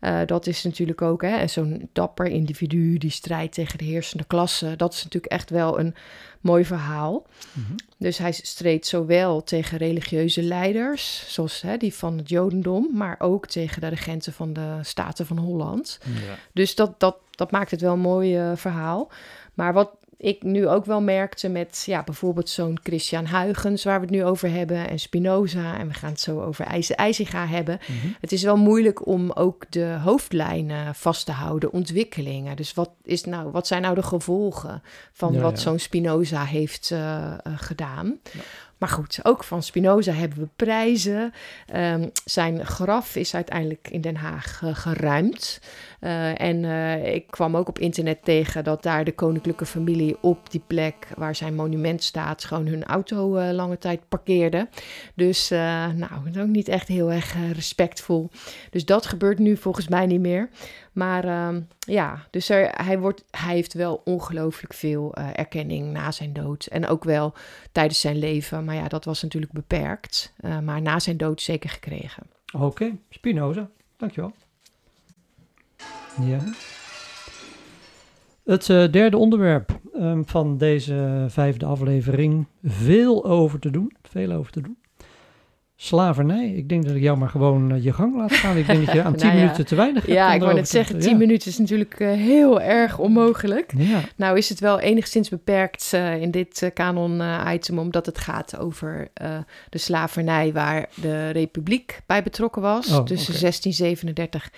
[0.00, 4.76] Uh, dat is natuurlijk ook, hè, zo'n dapper individu die strijdt tegen de heersende klasse.
[4.76, 5.94] Dat is natuurlijk echt wel een
[6.40, 7.26] mooi verhaal.
[7.52, 7.76] Mm -hmm.
[7.98, 13.46] Dus hij streed zowel tegen religieuze leiders, zoals hè, die van het Jodendom, maar ook
[13.46, 15.98] tegen de regenten van de Staten van Holland.
[16.04, 16.34] Ja.
[16.52, 19.10] Dus dat, dat, dat maakt het wel een mooi uh, verhaal.
[19.60, 24.06] Maar wat ik nu ook wel merkte met ja, bijvoorbeeld zo'n Christian Huygens, waar we
[24.06, 27.80] het nu over hebben, en Spinoza, en we gaan het zo over IJzer IJzinga hebben.
[27.86, 28.16] Mm -hmm.
[28.20, 32.56] Het is wel moeilijk om ook de hoofdlijnen vast te houden, ontwikkelingen.
[32.56, 35.62] Dus wat, is nou, wat zijn nou de gevolgen van ja, wat ja.
[35.62, 38.18] zo'n Spinoza heeft uh, uh, gedaan?
[38.32, 38.40] Ja.
[38.80, 41.32] Maar goed, ook van Spinoza hebben we prijzen.
[41.74, 45.60] Um, zijn graf is uiteindelijk in Den Haag uh, geruimd.
[46.00, 50.50] Uh, en uh, ik kwam ook op internet tegen dat daar de koninklijke familie op
[50.50, 54.68] die plek waar zijn monument staat, gewoon hun auto lange tijd parkeerde.
[55.14, 58.30] Dus nou, is ook niet echt heel erg respectvol.
[58.70, 60.48] Dus dat gebeurt nu volgens mij niet meer.
[60.92, 66.66] Maar uh, ja, dus hij, wordt, hij heeft wel ongelooflijk veel erkenning na zijn dood.
[66.66, 67.34] En ook wel
[67.72, 68.64] tijdens zijn leven.
[68.64, 70.34] Maar ja, dat was natuurlijk beperkt.
[70.62, 72.22] Maar na zijn dood zeker gekregen.
[72.52, 72.96] Oké.
[73.08, 74.32] Spinoza, dankjewel.
[76.26, 76.38] Ja.
[78.44, 82.46] Het uh, derde onderwerp um, van deze vijfde aflevering.
[82.64, 83.92] Veel over te doen.
[84.02, 84.78] Veel over te doen.
[85.76, 86.48] Slavernij.
[86.48, 88.56] Ik denk dat ik jou maar gewoon uh, je gang laat gaan.
[88.56, 89.42] Ik denk dat je aan 10 nou ja.
[89.42, 90.14] minuten te weinig hebt.
[90.14, 91.16] Ja, ik wou net zeggen, 10 ja.
[91.16, 93.72] minuten is natuurlijk uh, heel erg onmogelijk.
[93.76, 94.00] Ja.
[94.16, 99.08] Nou is het wel enigszins beperkt in dit kanon-item, omdat het gaat over
[99.68, 102.86] de slavernij waar de republiek bij betrokken was.
[102.86, 103.40] Oh, tussen okay.
[103.40, 104.50] 1637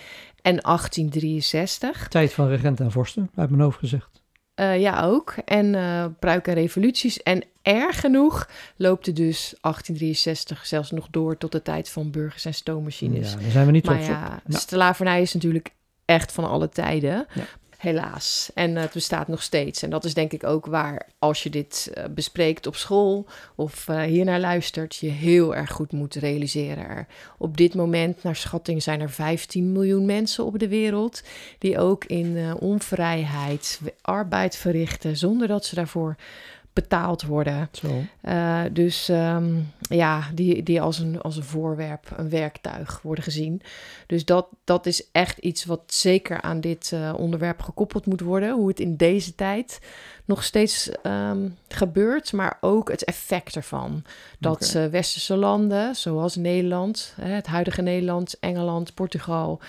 [0.42, 2.08] en 1863.
[2.08, 4.22] Tijd van regenten en vorsten, uit mijn hoofd gezegd.
[4.56, 5.34] Uh, ja, ook.
[5.44, 7.22] En uh, pruik en revoluties.
[7.22, 12.44] En erg genoeg loopt het dus 1863 zelfs nog door tot de tijd van burgers
[12.44, 13.32] en stoommachines.
[13.32, 14.52] Ja, daar zijn we niet maar ja, op.
[14.52, 15.72] slavernij is natuurlijk
[16.04, 17.26] echt van alle tijden.
[17.34, 17.44] Ja.
[17.82, 18.50] Helaas.
[18.54, 19.82] En uh, het bestaat nog steeds.
[19.82, 23.88] En dat is denk ik ook waar, als je dit uh, bespreekt op school of
[23.88, 26.88] uh, hiernaar luistert, je heel erg goed moet realiseren.
[26.88, 27.06] Er,
[27.38, 31.22] op dit moment, naar schatting, zijn er 15 miljoen mensen op de wereld
[31.58, 36.16] die ook in onvrijheid arbeid verrichten zonder dat ze daarvoor
[36.72, 37.68] betaald worden.
[38.22, 43.62] Uh, dus um, ja, die, die als, een, als een voorwerp, een werktuig worden gezien.
[44.06, 48.54] Dus dat, dat is echt iets wat zeker aan dit uh, onderwerp gekoppeld moet worden.
[48.54, 49.80] Hoe het in deze tijd
[50.24, 54.04] nog steeds um, gebeurt, maar ook het effect ervan.
[54.38, 54.84] Dat okay.
[54.84, 59.60] uh, westerse landen, zoals Nederland, het huidige Nederland, Engeland, Portugal,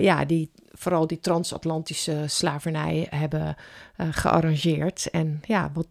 [0.00, 3.56] ja, die vooral die transatlantische slavernij hebben
[3.96, 5.10] gearrangeerd.
[5.10, 5.86] En ja, wat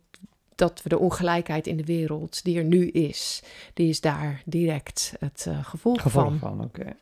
[0.56, 5.16] dat we de ongelijkheid in de wereld die er nu is, die is daar direct
[5.20, 6.40] het uh, gevolg, gevolg van.
[6.40, 6.96] van Oké.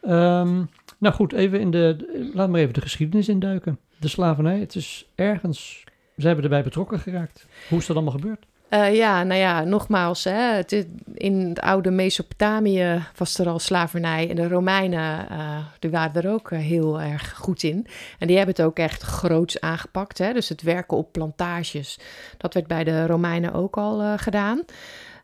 [0.00, 0.40] Okay.
[0.40, 3.78] Um, nou goed, even in de, laat maar even de geschiedenis induiken.
[3.96, 5.84] De slavernij, het is ergens,
[6.16, 7.46] ze hebben erbij betrokken geraakt.
[7.68, 8.46] Hoe is dat allemaal gebeurd?
[8.70, 14.30] Uh, ja, nou ja, nogmaals, hè, het, in het oude Mesopotamië was er al slavernij.
[14.30, 17.86] En de Romeinen, uh, die waren er ook uh, heel erg goed in.
[18.18, 20.18] En die hebben het ook echt groots aangepakt.
[20.18, 20.32] Hè?
[20.32, 21.98] Dus het werken op plantages,
[22.36, 24.64] dat werd bij de Romeinen ook al gedaan.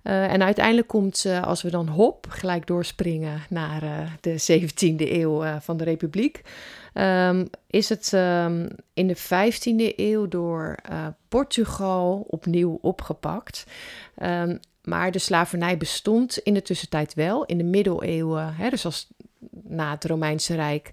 [0.07, 5.61] Uh, en uiteindelijk komt, als we dan hop, gelijk doorspringen naar uh, de 17e eeuw
[5.61, 6.41] van de Republiek,
[6.95, 10.75] um, is het um, in de 15e eeuw door
[11.29, 13.67] Portugal opnieuw opgepakt.
[14.23, 19.09] Um, maar de slavernij bestond in de tussentijd wel, in de middeleeuwen, hè, dus als
[19.51, 20.91] na het Romeinse Rijk.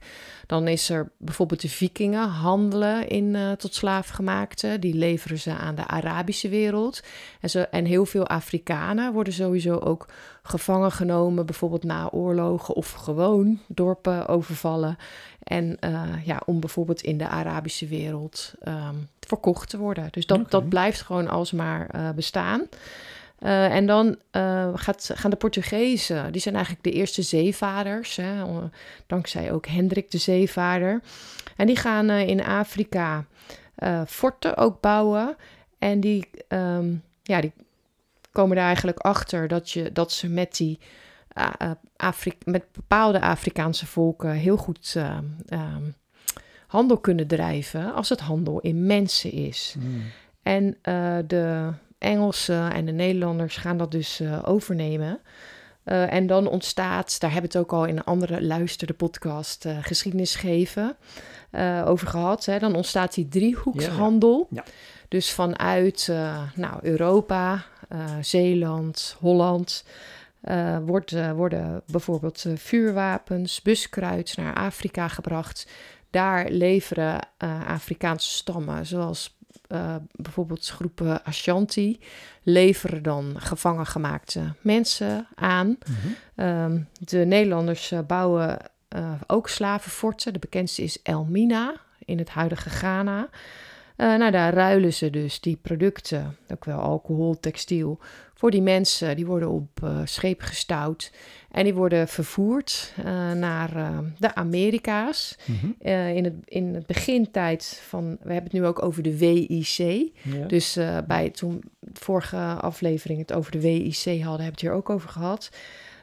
[0.48, 4.80] Dan is er bijvoorbeeld de vikingen handelen in uh, tot slaafgemaakte.
[4.80, 7.04] Die leveren ze aan de Arabische wereld.
[7.40, 10.08] En, zo, en heel veel Afrikanen worden sowieso ook
[10.44, 14.98] gevangen genomen, bijvoorbeeld na oorlogen of gewoon dorpen overvallen.
[15.44, 20.08] En uh, ja, om bijvoorbeeld in de Arabische wereld um, verkocht te worden.
[20.12, 20.50] Dus dat, okay.
[20.50, 22.68] dat blijft gewoon alsmaar uh, bestaan.
[23.40, 28.44] Uh, en dan uh, gaat, gaan de Portugezen, die zijn eigenlijk de eerste zeevaders, hè,
[29.08, 31.02] dankzij ook Hendrik de zeevader.
[31.56, 33.26] En die gaan uh, in Afrika
[34.08, 35.36] forten ook bouwen.
[35.80, 37.52] En die, um, ja, die
[38.32, 40.80] komen er eigenlijk achter dat, je, dat ze met die
[41.96, 44.96] Afri met bepaalde Afrikaanse volken heel goed
[45.50, 45.96] um,
[46.68, 49.76] handel kunnen drijven als het handel in mensen is.
[49.80, 50.02] Hmm.
[50.44, 51.72] En uh, de
[52.04, 55.20] Engelsen en de Nederlanders gaan dat dus overnemen.
[55.86, 59.66] Uh, en dan ontstaat, daar hebben we het ook al in een andere luisterde podcast
[59.66, 60.96] uh, geschiedenis geven
[61.86, 62.46] over gehad.
[62.46, 64.48] Hè, dan ontstaat die driehoekshandel.
[64.50, 64.72] Ja, ja.
[65.08, 66.12] Dus vanuit
[66.56, 67.64] nou, Europa,
[68.22, 69.86] Zeeland, Holland.
[70.86, 75.68] wordt, worden bijvoorbeeld vuurwapens, buskruid naar Afrika gebracht.
[76.10, 77.20] Daar leveren
[77.68, 79.38] Afrikaanse stammen, zoals
[79.70, 82.00] uh, bijvoorbeeld groepen Ashanti
[82.44, 85.78] leveren dan gevangen gemaakte mensen aan.
[85.86, 86.50] Mhm.
[86.50, 88.60] Um, de Nederlanders uh, bouwen
[88.96, 90.34] uh, ook slavenforten.
[90.34, 91.74] De bekendste is Elmina
[92.06, 93.30] in het huidige Ghana.
[93.96, 98.00] nou, daar ruilen ze dus die producten, ook wel alcohol, textiel,
[98.44, 99.16] voor die mensen.
[99.16, 101.12] Die worden op uh, schepen gestouwd
[101.52, 105.36] en die worden vervoerd uh, naar uh, de Amerika's.
[105.46, 105.76] Mm -hmm.
[106.16, 109.78] in, het, in het begintijd van, we hebben het nu ook over de WIC.
[109.78, 110.46] Ja.
[110.48, 114.90] Dus bij toen vorige aflevering het over de WIC hadden, hebben we het hier ook
[114.90, 115.50] over gehad.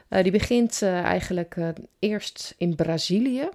[0.09, 1.55] die begint eigenlijk
[1.99, 3.49] eerst in Brazilië.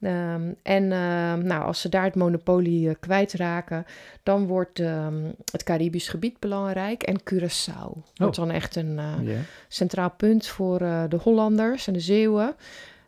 [0.00, 3.86] Um, en uh, nou, als ze daar het monopolie uh, kwijtraken,
[4.22, 8.02] dan wordt um, het Caribisch gebied belangrijk en Curaçao oh.
[8.16, 9.38] wordt dan echt een uh, yeah.
[9.68, 12.54] centraal punt voor eh, de Hollanders en de Zeeuwen.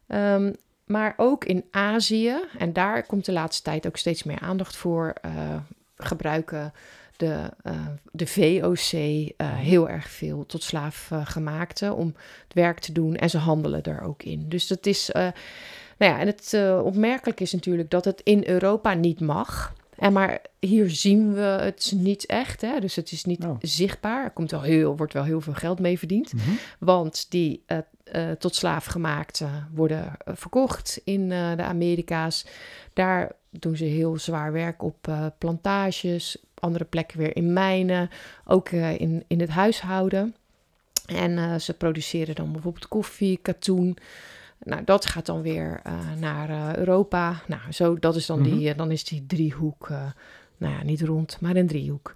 [0.06, 4.76] Um, maar ook in Azië, en daar komt de laatste tijd ook steeds meer aandacht
[4.76, 5.30] voor, eh,
[5.96, 6.72] gebruiken
[7.16, 7.50] de,
[8.12, 8.90] de VOC
[9.42, 14.22] heel erg veel tot slaafgemaakte om het werk te doen en ze handelen er ook
[14.22, 14.48] in.
[14.48, 15.10] Dus dat is.
[15.98, 19.76] Nou ja, en het uh, opmerkelijk is natuurlijk dat het in Europa niet mag.
[19.98, 22.80] En maar hier zien we het niet echt, hè?
[22.80, 23.56] dus het is niet Oh.
[23.60, 24.24] zichtbaar.
[24.24, 26.32] Er komt wel heel, wordt wel heel veel geld mee verdiend.
[26.32, 26.50] Mhm.
[26.78, 27.78] Want die uh,
[28.14, 32.46] uh, tot slaafgemaakte worden uh, verkocht in de Amerika's.
[32.92, 38.10] Daar doen ze heel zwaar werk op plantages, andere plekken weer in mijnen,
[38.44, 40.34] ook in, in het huishouden.
[41.06, 43.96] En ze produceren dan bijvoorbeeld koffie, katoen.
[44.62, 47.42] Nou, dat gaat dan weer uh, naar uh, Europa.
[47.46, 48.50] Nou, zo, dat is dan, Mhm.
[48.50, 49.88] die, uh, dan is die driehoek,
[50.56, 52.12] nou ja, niet rond, maar een driehoek.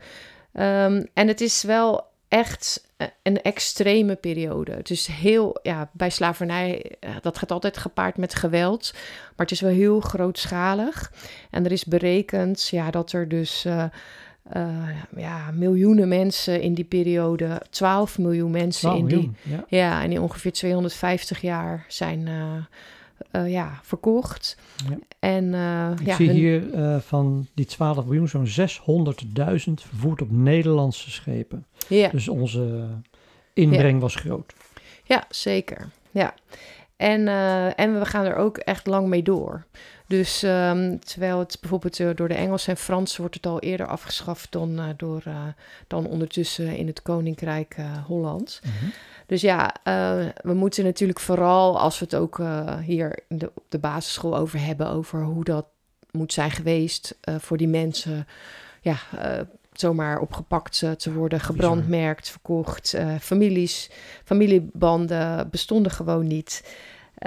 [0.52, 4.72] Um, en het is wel echt eh, een extreme periode.
[4.72, 8.90] Het is heel, ja, bij slavernij, eh, dat gaat altijd gepaard met geweld.
[8.92, 11.12] Maar het is wel heel grootschalig.
[11.50, 13.66] En er is berekend, ja, dat er dus...
[14.56, 19.64] Uh, uh, ja, miljoenen mensen in die periode, 12 miljoen mensen in die, ja.
[19.68, 22.52] ja, en in ongeveer 250 jaar zijn uh,
[23.32, 24.56] uh, ja, verkocht.
[24.90, 24.96] Ja.
[25.18, 25.44] En,
[26.00, 31.10] Ik ja, zie hun- hier eh, van die 12 miljoen zo'n 600.000 vervoerd op Nederlandse
[31.10, 31.66] schepen.
[31.88, 32.86] ja, Dus onze
[33.52, 34.52] inbreng was groot.
[35.04, 35.88] ja, zeker.
[36.10, 36.34] Ja.
[36.96, 37.28] En,
[37.76, 39.64] en we gaan er ook echt lang mee door.
[40.12, 43.86] Dus um, terwijl het bijvoorbeeld uh, door de Engelsen en Fransen wordt het al eerder
[43.86, 45.44] afgeschaft dan, uh, door, uh,
[45.86, 48.60] dan ondertussen in het Koninkrijk Holland.
[48.64, 48.90] Mhm.
[49.26, 49.74] Dus ja,
[50.42, 52.42] we moeten natuurlijk vooral als we het ook
[52.84, 55.66] hier in de, op de basisschool over hebben, over hoe dat
[56.10, 58.26] moet zijn geweest voor die mensen.
[58.80, 58.96] Ja,
[59.72, 62.96] zomaar opgepakt te worden, gebrandmerkt, verkocht.
[63.20, 63.90] Families,
[64.24, 66.62] familiebanden bestonden gewoon niet.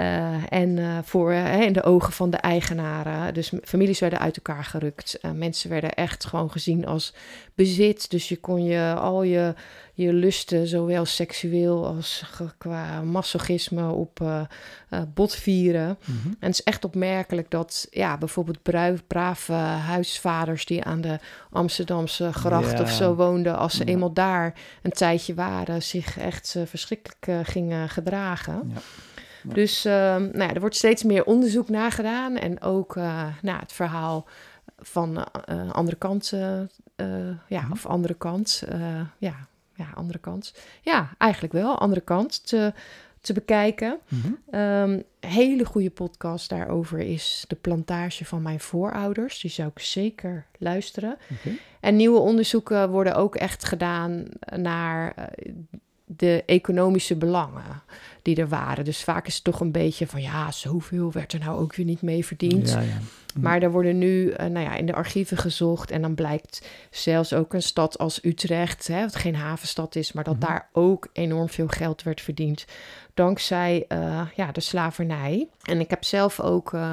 [0.00, 3.34] Uh, en uh, voor uh, in de ogen van de eigenaren.
[3.34, 5.18] Dus families werden uit elkaar gerukt.
[5.34, 7.14] Mensen werden echt gewoon gezien als
[7.54, 8.10] bezit.
[8.10, 9.54] Dus je kon je al je,
[9.94, 12.24] je lusten, zowel seksueel als
[12.58, 14.46] qua masochisme, op
[15.14, 15.98] bot vieren.
[16.04, 16.28] Mhm.
[16.28, 18.62] En het is echt opmerkelijk dat ja, bijvoorbeeld
[19.06, 21.18] brave huisvaders die aan de
[21.50, 23.90] Amsterdamse gracht of zo woonden, als ze Ja.
[23.92, 28.72] eenmaal daar een tijdje waren, zich echt verschrikkelijk gingen gedragen.
[28.74, 28.80] Ja.
[29.48, 29.54] Ja.
[29.54, 32.36] Dus ehm, nou ja, er wordt steeds meer onderzoek naar gedaan.
[32.36, 34.26] En ook uh, nou, het verhaal
[34.78, 36.60] van uh, andere kant, uh,
[37.48, 37.72] ja, Mhm.
[37.72, 38.62] of andere kant,
[39.18, 39.34] ja,
[39.74, 40.54] ja, andere kant.
[40.82, 42.72] Ja, eigenlijk wel, andere kant te,
[43.20, 43.98] te bekijken.
[44.50, 49.40] Um, hele goede podcast daarover is De Plantage van Mijn Voorouders.
[49.40, 51.16] Die zou ik zeker luisteren.
[51.80, 54.24] En nieuwe onderzoeken worden ook echt gedaan
[54.56, 55.30] naar
[56.04, 57.82] de economische belangen
[58.26, 58.84] die er waren.
[58.84, 61.86] Dus vaak is het toch een beetje van ja, zoveel werd er nou ook weer
[61.86, 62.70] niet mee verdiend.
[62.70, 62.98] Ja, ja.
[63.34, 63.44] Mhm.
[63.44, 67.32] Maar er worden nu uh, nou ja, in de archieven gezocht en dan blijkt zelfs
[67.32, 70.46] ook een stad als Utrecht, hè, wat geen havenstad is, maar dat Mhm.
[70.46, 72.64] daar ook enorm veel geld werd verdiend
[73.14, 75.48] dankzij uh, ja, de slavernij.
[75.62, 76.90] En ik heb zelf ook uh,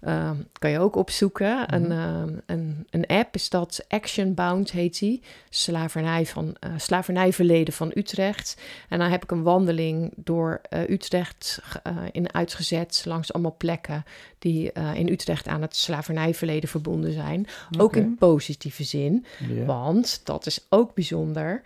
[0.00, 1.74] ehm, kan je ook opzoeken.
[1.74, 1.90] een, Mhm.
[1.92, 5.22] ehm, een, een app is dat Action Bound heet die.
[5.50, 8.60] Slavernij van, eh, slavernijverleden van Utrecht.
[8.88, 14.04] En dan heb ik een wandeling door eh, Utrecht eh, in uitgezet langs allemaal plekken
[14.38, 17.46] die in Utrecht aan het slavernijverleden verbonden zijn.
[17.78, 19.24] Ook in positieve zin.
[19.66, 21.62] Want, dat is ook bijzonder.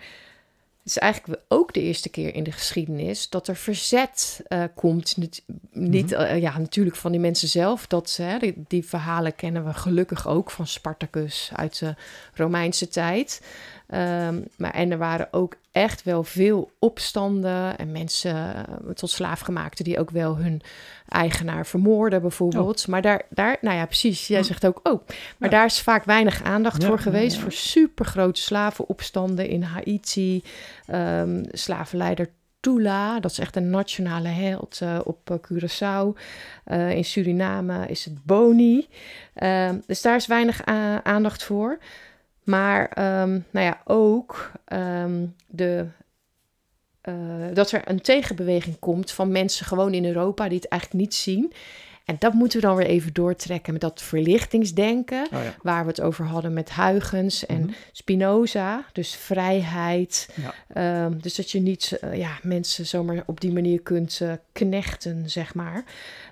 [0.82, 5.16] Het is eigenlijk ook de eerste keer in de geschiedenis dat er verzet eh, komt.
[5.16, 6.20] Niet, niet, Mhm.
[6.20, 7.86] eh, ja, natuurlijk van die mensen zelf.
[7.86, 11.94] Dat, ze, hè, die, die verhalen kennen we gelukkig ook van Spartacus uit de
[12.34, 13.42] Romeinse tijd.
[13.90, 19.84] Ehm, maar en er waren ook echt wel veel opstanden en mensen eh, tot slaafgemaakten
[19.84, 20.60] die ook wel hun
[21.08, 22.86] eigenaar vermoorden bijvoorbeeld.
[22.88, 25.06] Maar daar, daar, nou ja, precies, jij zegt ook, oh,
[25.38, 25.56] maar Ja.
[25.56, 27.36] daar is vaak weinig aandacht Ja, voor geweest.
[27.36, 27.42] ja.
[27.42, 30.42] Voor supergrote slavenopstanden in Haiti,
[30.86, 32.28] ehm slavenleider
[32.60, 36.18] Tula, dat is echt een nationale held eh, op eh, Curaçao.
[36.94, 38.88] In Suriname is het Boni.
[39.34, 40.64] Ehm, dus daar is weinig
[41.02, 41.78] aandacht voor.
[42.44, 45.86] Maar ehm, nou ja, ook ehm, de,
[47.00, 47.14] eh,
[47.54, 51.52] dat er een tegenbeweging komt van mensen gewoon in Europa die het eigenlijk niet zien.
[52.04, 55.54] En dat moeten we dan weer even doortrekken met dat verlichtingsdenken, Oh ja.
[55.62, 57.70] waar we het over hadden met Huygens en Mhm.
[57.92, 58.84] Spinoza.
[58.92, 60.28] Dus vrijheid.
[60.34, 60.54] Ja.
[61.06, 65.30] Ehm, dus dat je niet eh, ja, mensen zomaar op die manier kunt eh, knechten,
[65.30, 65.84] zeg maar.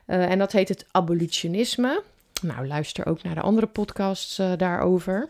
[0.07, 2.03] En dat heet het abolitionisme.
[2.43, 5.29] Nou, luister ook naar de andere podcasts daarover.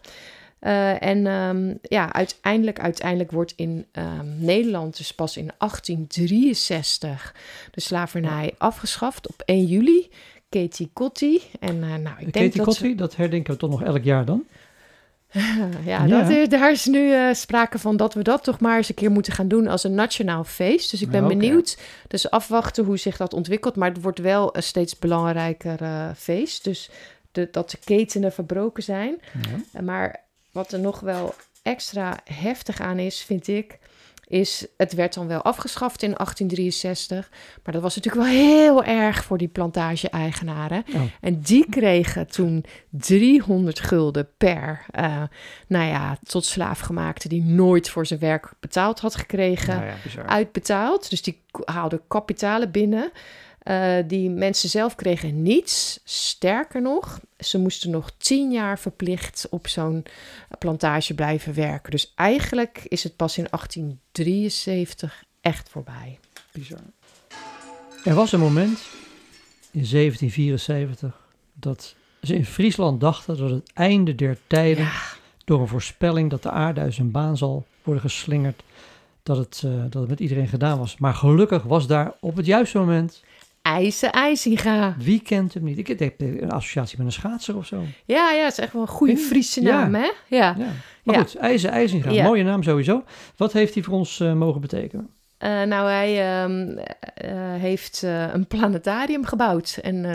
[0.58, 7.34] Eh, en ehm, ja, uiteindelijk, uiteindelijk wordt in ehm, Nederland dus pas in 1863
[7.70, 10.10] de slavernij afgeschaft op 1 juli.
[10.48, 11.42] Katie Kotti.
[11.60, 14.24] En eh, nou, ik denk Katie dat Kotti, dat herdenken we toch nog elk jaar
[14.24, 14.44] dan?
[15.84, 16.06] ja.
[16.06, 19.10] Dat daar is nu eh, sprake van dat we dat toch maar eens een keer
[19.10, 20.90] moeten gaan doen als een nationaal feest.
[20.90, 21.78] Dus ik ben Ja, benieuwd.
[22.08, 23.76] Dus afwachten hoe zich dat ontwikkelt.
[23.76, 26.64] Maar het wordt wel een steeds belangrijker feest.
[26.64, 26.90] Dus
[27.32, 29.20] de, dat de ketenen verbroken zijn.
[29.72, 29.80] Ja.
[29.80, 30.26] Maar
[30.58, 33.78] wat er nog wel extra heftig aan is, vind ik,
[34.28, 37.30] is het werd dan wel afgeschaft in 1863.
[37.64, 40.84] Maar dat was natuurlijk wel heel erg voor die plantage-eigenaren.
[40.94, 41.00] Oh.
[41.20, 45.22] En die kregen toen 300 gulden per, eh,
[45.66, 51.10] nou ja, tot slaafgemaakte die nooit voor zijn werk betaald had gekregen, Nou ja, uitbetaald.
[51.10, 53.10] Dus die haalden kapitalen binnen.
[53.68, 56.00] Eh, die mensen zelf kregen niets.
[56.04, 60.04] Sterker nog, ze moesten nog tien jaar verplicht op zo'n
[60.58, 61.90] plantage blijven werken.
[61.90, 66.18] Dus eigenlijk is het pas in 1873 echt voorbij.
[66.52, 66.78] Bizar.
[68.04, 68.78] Er was een moment
[69.70, 71.20] in 1774
[71.52, 75.02] dat ze in Friesland dachten dat het einde der tijden Ja,
[75.44, 78.62] door een voorspelling dat de aarde uit zijn baan zal worden geslingerd,
[79.22, 80.98] dat het, eh, dat het met iedereen gedaan was.
[80.98, 83.22] Maar gelukkig was daar op het juiste moment,
[83.74, 84.94] IJzer IJzinga.
[84.98, 85.78] wie kent hem niet?
[85.78, 87.82] Ik heb een associatie met een schaatser of zo.
[88.04, 89.16] Ja, ja, het is echt wel een goede.
[89.16, 89.80] Friese Ja.
[89.82, 90.10] naam, hè?
[90.26, 90.54] Ja.
[90.58, 90.66] Ja.
[91.04, 91.20] Maar Ja.
[91.22, 92.24] goed, IJzer IJzinga, Ja.
[92.24, 93.02] mooie naam sowieso.
[93.36, 95.08] Wat heeft hij voor ons eh, mogen betekenen?
[95.38, 96.78] Eh, nou, hij ehm,
[97.14, 99.78] eh, heeft eh, een planetarium gebouwd.
[99.82, 100.06] En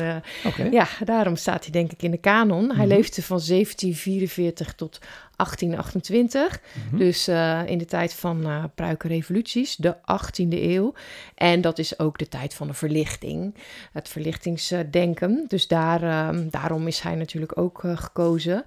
[0.72, 2.68] ja, daarom staat hij denk ik in de kanon.
[2.68, 2.96] Hij Mhm.
[2.96, 5.00] leefde van 1744 tot
[5.36, 6.60] 1828.
[6.88, 6.98] Mhm.
[6.98, 7.28] Dus
[7.66, 10.94] in de tijd van pruikenrevoluties, de 18e eeuw.
[11.36, 13.56] En dat is ook de tijd van de verlichting,
[13.92, 15.46] het verlichtingsdenken.
[15.48, 18.64] Dus daar, ehm, daarom is hij natuurlijk ook gekozen.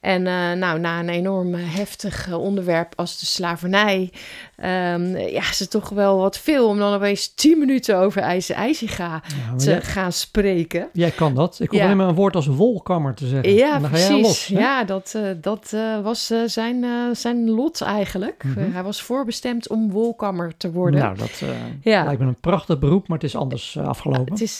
[0.00, 0.22] En
[0.58, 4.12] nou, na een enorm heftig onderwerp als de slavernij,
[4.56, 8.26] ehm, ja, het toch wel wat veel om dan opeens 10 minuten over Ja,
[9.50, 10.88] maar te jij, gaan spreken.
[10.92, 11.60] jij kan dat.
[11.60, 11.84] Ik hoef Ja.
[11.84, 13.54] alleen maar een woord als wolkammer te zeggen.
[13.54, 14.26] Ja, en dan ga jij precies.
[14.26, 14.46] los.
[14.46, 14.58] hè?
[14.58, 16.84] ja, dat, eh, dat eh, was eh, zijn,
[17.16, 18.44] zijn lot eigenlijk.
[18.44, 18.70] Mhm.
[18.72, 21.00] Hij was voorbestemd om wolkammer te worden.
[21.00, 21.42] Nou, dat
[21.82, 22.04] Ja.
[22.04, 24.32] lijkt me een prachtig beroep, maar het is anders afgelopen.
[24.32, 24.58] Het is,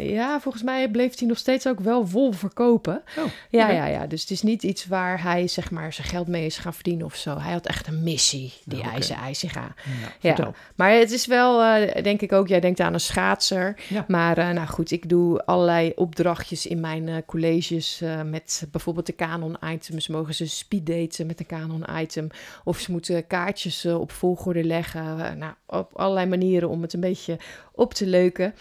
[0.00, 3.02] ja, volgens mij bleef hij nog steeds ook wel wol verkopen.
[3.18, 4.06] Oh, Ja, ja, ja.
[4.06, 7.06] Dus het is niet iets waar hij zeg maar zijn geld mee is gaan verdienen
[7.06, 7.38] of zo.
[7.38, 8.82] Hij had echt een missie, die.
[8.82, 9.74] IJzer IJzinga.
[10.20, 10.52] Ja, Ja.
[10.78, 13.80] Maar het is wel, eh, denk ik ook, jij denkt aan een schaatser.
[13.88, 14.04] Ja.
[14.08, 19.14] Maar eh, nou goed, ik doe allerlei opdrachtjes in mijn eh, colleges met bijvoorbeeld de
[19.14, 20.08] Canon items.
[20.08, 22.28] Mogen ze speeddaten met de Canon item?
[22.64, 25.38] Of ze moeten kaartjes op volgorde leggen.
[25.38, 27.38] Nou, op allerlei manieren om het een beetje
[27.78, 28.54] op te leuken.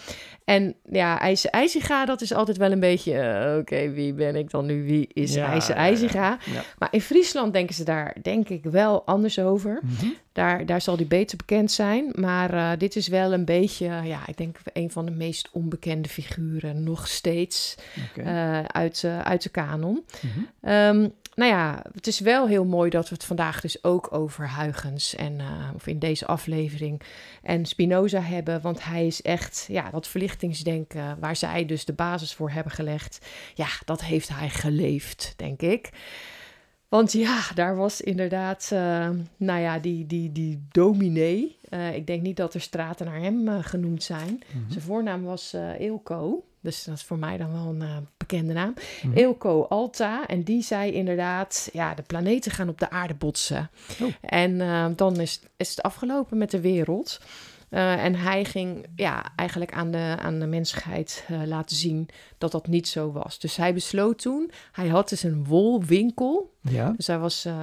[0.44, 3.14] En ja, IJzer IJzinga, dat is altijd wel een beetje...
[3.20, 4.84] eh, Oké, wie ben ik dan nu?
[4.86, 5.60] Wie is Ja.
[5.74, 6.38] IJzinga?
[6.46, 6.62] Ja.
[6.78, 9.80] Maar in Friesland denken ze daar denk ik wel anders over.
[9.84, 10.06] Mhm.
[10.32, 12.10] Daar, daar zal die beter bekend zijn.
[12.16, 16.10] Maar eh, dit is wel een beetje, ja, ik denk een van de meest onbekende
[16.10, 17.76] figuren nog steeds
[18.16, 20.06] eh, uit, uit de kanon.
[20.22, 20.40] Mhm.
[20.72, 24.56] Ehm, nou ja, het is wel heel mooi dat we het vandaag dus ook over
[24.56, 27.02] Huygens en, uh, of in deze aflevering,
[27.42, 28.62] en Spinoza hebben.
[28.62, 33.26] Want hij is echt, ja, dat verlichtingsdenken waar zij dus de basis voor hebben gelegd,
[33.54, 35.90] ja, dat heeft hij geleefd, denk ik.
[36.90, 41.58] Want ja, daar was inderdaad, uh, nou ja, die, die, die dominee.
[41.70, 44.30] Uh, ik denk niet dat er straten naar hem genoemd zijn.
[44.30, 44.72] Mm -hmm.
[44.72, 46.44] Zijn voornaam was Eelco.
[46.62, 48.68] Dus dat is voor mij dan wel een bekende naam.
[48.68, 49.14] Mm -hmm.
[49.14, 50.28] Eelco Alta.
[50.28, 53.70] En die zei inderdaad, ja, de planeten gaan op de aarde botsen.
[54.02, 54.14] Oh.
[54.22, 54.58] En
[54.96, 57.20] dan is, is het afgelopen met de wereld.
[57.70, 62.52] Uh, en hij ging ja, eigenlijk aan de, aan de mensheid uh, laten zien dat
[62.52, 63.40] dat niet zo was.
[63.40, 66.56] Dus hij besloot toen, hij had dus een wolwinkel.
[66.62, 66.94] Ja.
[66.96, 67.56] Dus hij was uh,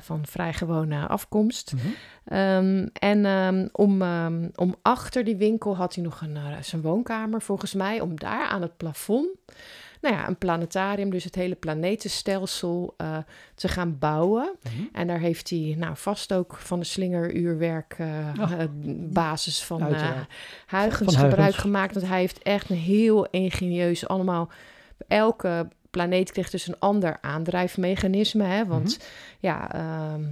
[0.00, 1.72] van vrij gewone afkomst.
[1.72, 2.38] Mm -hmm.
[2.38, 7.42] um, en um, om, um, om achter die winkel had hij nog een, zijn woonkamer
[7.42, 8.00] volgens mij.
[8.00, 9.28] Om daar aan het plafond
[10.00, 13.16] nou ja, een planetarium, dus het hele planetenstelsel uh,
[13.54, 14.52] te gaan bouwen.
[14.62, 14.74] Mhm.
[14.74, 14.88] Mm -hmm.
[14.92, 18.06] En daar heeft hij nou, vast ook van de slingeruurwerk uh,
[18.40, 18.50] oh.
[18.50, 18.64] uh,
[19.12, 19.78] basis van
[21.18, 21.94] Van gebruik gemaakt.
[21.94, 24.48] Want hij heeft echt een heel ingenieus allemaal...
[25.08, 28.44] Elke planeet kreeg dus een ander aandrijfmechanisme.
[28.44, 28.66] Hè?
[28.66, 29.06] Want Mhm.
[29.40, 30.24] ja, ehm,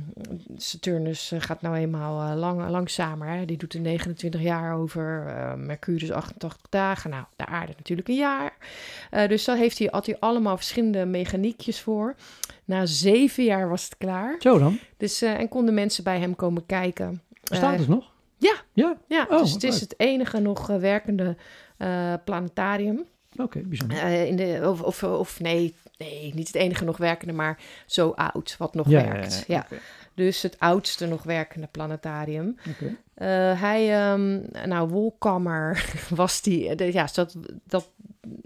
[0.56, 3.28] Saturnus eh, gaat nou eenmaal eh, lang, langzamer.
[3.28, 3.44] Hè?
[3.44, 5.26] Die doet er 29 jaar over.
[5.26, 7.10] eh, Mercurius 88 dagen.
[7.10, 8.56] Nou, de aarde natuurlijk een jaar.
[9.28, 12.14] Dus daar heeft hij, had hij allemaal verschillende mechaniekjes voor.
[12.64, 14.36] Na zeven jaar was het klaar.
[14.38, 14.78] Zo dan.
[14.96, 17.22] Dus, en konden mensen bij hem komen kijken.
[17.44, 18.10] Eh, het nog?
[18.38, 18.54] ja.
[18.72, 21.36] Ja, Ja, Oh, dus het is het enige nog werkende
[22.24, 23.04] planetarium.
[23.38, 23.98] Oké, bijzonder.
[23.98, 28.10] Eh, in de, of, of, of nee, nee, niet het enige nog werkende, maar zo
[28.10, 29.44] oud, wat nog ja, werkt.
[29.46, 29.66] ja,
[30.14, 32.56] Dus het oudste nog werkende planetarium.
[33.14, 37.90] Eh, hij, ehm, nou, Wolkammer was die, de, ja, dat, dat,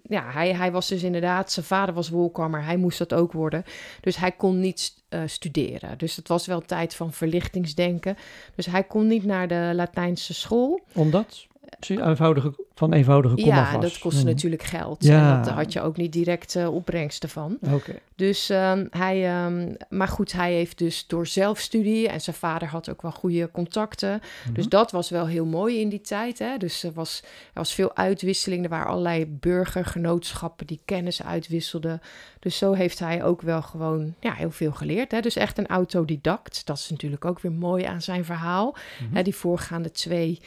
[0.02, 3.64] ja hij, hij was dus inderdaad, zijn vader was Wolkammer, hij moest dat ook worden.
[4.00, 5.98] Dus hij kon niet eh, studeren.
[5.98, 8.16] Dus het was wel tijd van verlichtingsdenken.
[8.54, 10.80] Dus hij kon niet naar de Latijnse school.
[10.92, 11.46] Omdat?
[11.80, 14.30] Eenvoudige, van eenvoudige komaf Ja, dat kostte Mhm.
[14.30, 15.04] natuurlijk geld.
[15.04, 15.36] Ja.
[15.38, 17.58] En dat had je ook niet direct eh, opbrengsten van.
[17.72, 17.98] Oké.
[18.16, 22.90] Dus ehm, hij, ehm, maar goed, hij heeft dus door zelfstudie en zijn vader had
[22.90, 24.20] ook wel goede contacten.
[24.44, 24.54] Mhm.
[24.54, 26.38] Dus dat was wel heel mooi in die tijd.
[26.38, 26.56] Hè?
[26.56, 28.64] Dus er was, er was veel uitwisseling.
[28.64, 32.00] Er waren allerlei burgergenootschappen die kennis uitwisselden.
[32.38, 35.10] Dus zo heeft hij ook wel gewoon ja, heel veel geleerd.
[35.10, 35.20] Hè?
[35.20, 36.66] Dus echt een autodidact.
[36.66, 38.76] Dat is natuurlijk ook weer mooi aan zijn verhaal.
[39.06, 39.16] Mhm.
[39.16, 40.40] Hè, die voorgaande twee,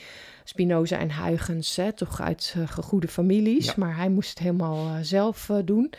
[0.48, 3.66] Spinoza en Huygens, hè, toch uit uh, goede families.
[3.66, 3.74] Ja.
[3.76, 5.93] Maar hij moest het helemaal uh, zelf uh, doen.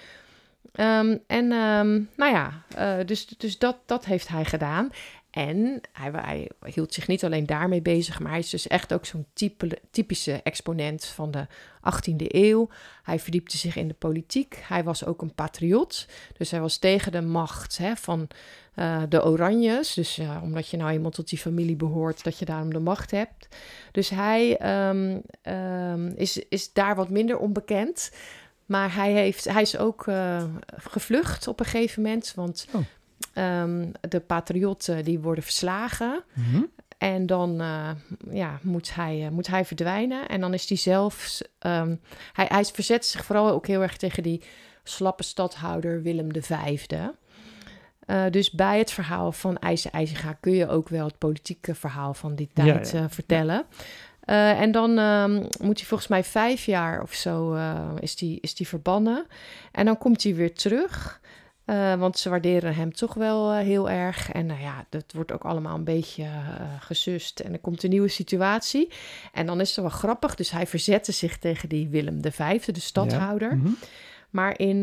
[0.80, 4.90] Um, en um, nou ja, uh, dus, dus dat, dat heeft hij gedaan.
[5.36, 9.06] En hij, hij, hield zich niet alleen daarmee bezig, maar hij is dus echt ook
[9.06, 9.26] zo'n
[9.90, 11.46] typische exponent van de
[11.90, 12.68] 18e eeuw.
[13.02, 14.62] Hij verdiepte zich in de politiek.
[14.62, 16.06] Hij was ook een patriot.
[16.36, 18.28] Dus hij was tegen de macht hè, van
[18.74, 19.94] uh, de Oranjes.
[19.94, 23.10] Dus uh, omdat je nou eenmaal tot die familie behoort, dat je daarom de macht
[23.10, 23.48] hebt.
[23.92, 25.22] Dus hij um,
[26.14, 28.10] is, is daar wat minder onbekend.
[28.66, 32.32] Maar hij, heeft, hij is ook uh, gevlucht op een gegeven moment.
[32.34, 32.80] Want oh.
[33.34, 36.22] Um, de patriotten die worden verslagen.
[36.34, 36.70] Mm -hmm.
[36.98, 37.90] En dan uh,
[38.30, 40.28] ja, moet, hij, uh, moet hij verdwijnen.
[40.28, 41.40] En dan is hij zelf...
[41.60, 42.00] Um,
[42.32, 44.42] hij, hij verzet zich vooral ook heel erg tegen die
[44.82, 46.50] slappe stadhouder Willem V.
[48.06, 52.14] Uh, dus bij het verhaal van IJzer IJzerga kun je ook wel het politieke verhaal
[52.14, 53.10] van die tijd ja, ja.
[53.10, 53.64] vertellen.
[54.26, 58.38] Uh, en dan um, moet hij volgens mij vijf jaar of zo uh, is, die,
[58.40, 59.26] is die verbannen.
[59.72, 61.20] En dan komt hij weer terug.
[61.66, 64.32] Uh, want ze waarderen hem toch wel heel erg.
[64.32, 66.26] En nou ja, dat wordt ook allemaal een beetje
[66.80, 67.40] gesust.
[67.40, 68.88] En er komt een nieuwe situatie.
[69.32, 70.34] En dan is het wel grappig.
[70.34, 73.50] Dus hij verzette zich tegen die Willem V, de stadhouder.
[73.50, 73.54] Ja.
[73.54, 73.76] Mm -hmm.
[74.30, 74.82] Maar in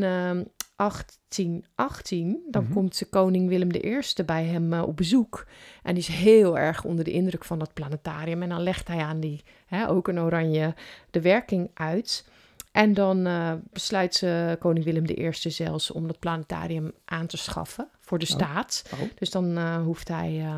[0.75, 2.59] 1818, dan Mhm.
[2.59, 2.73] mm -hmm.
[2.73, 5.47] komt koning Willem I bij hem op bezoek.
[5.83, 8.41] En die is heel erg onder de indruk van dat planetarium.
[8.41, 10.73] En dan legt hij aan die, hè, ook een oranje,
[11.11, 12.25] de werking uit.
[12.73, 17.87] En dan uh, besluit ze koning Willem I zelfs om dat planetarium aan te schaffen
[17.99, 18.31] voor de Oh.
[18.31, 18.83] staat.
[18.93, 18.99] Oh.
[19.15, 20.57] Dus dan uh, hoeft hij uh,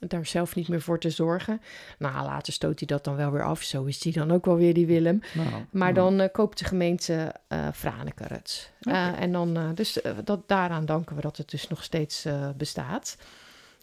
[0.00, 1.60] daar zelf niet meer voor te zorgen.
[1.98, 3.62] Nou, later stoot hij dat dan wel weer af.
[3.62, 5.20] Zo is hij dan ook wel weer die Willem.
[5.34, 5.94] Nou, Maar nou.
[5.94, 8.72] dan uh, koopt de gemeente uh, Franeker het.
[8.80, 9.14] Okay.
[9.14, 13.16] En dan, dus dat, daaraan danken we dat het dus nog steeds bestaat.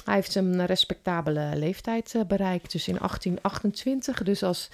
[0.06, 4.24] Hij heeft een respectabele leeftijd bereikt, dus in 1828.
[4.24, 4.70] Dus als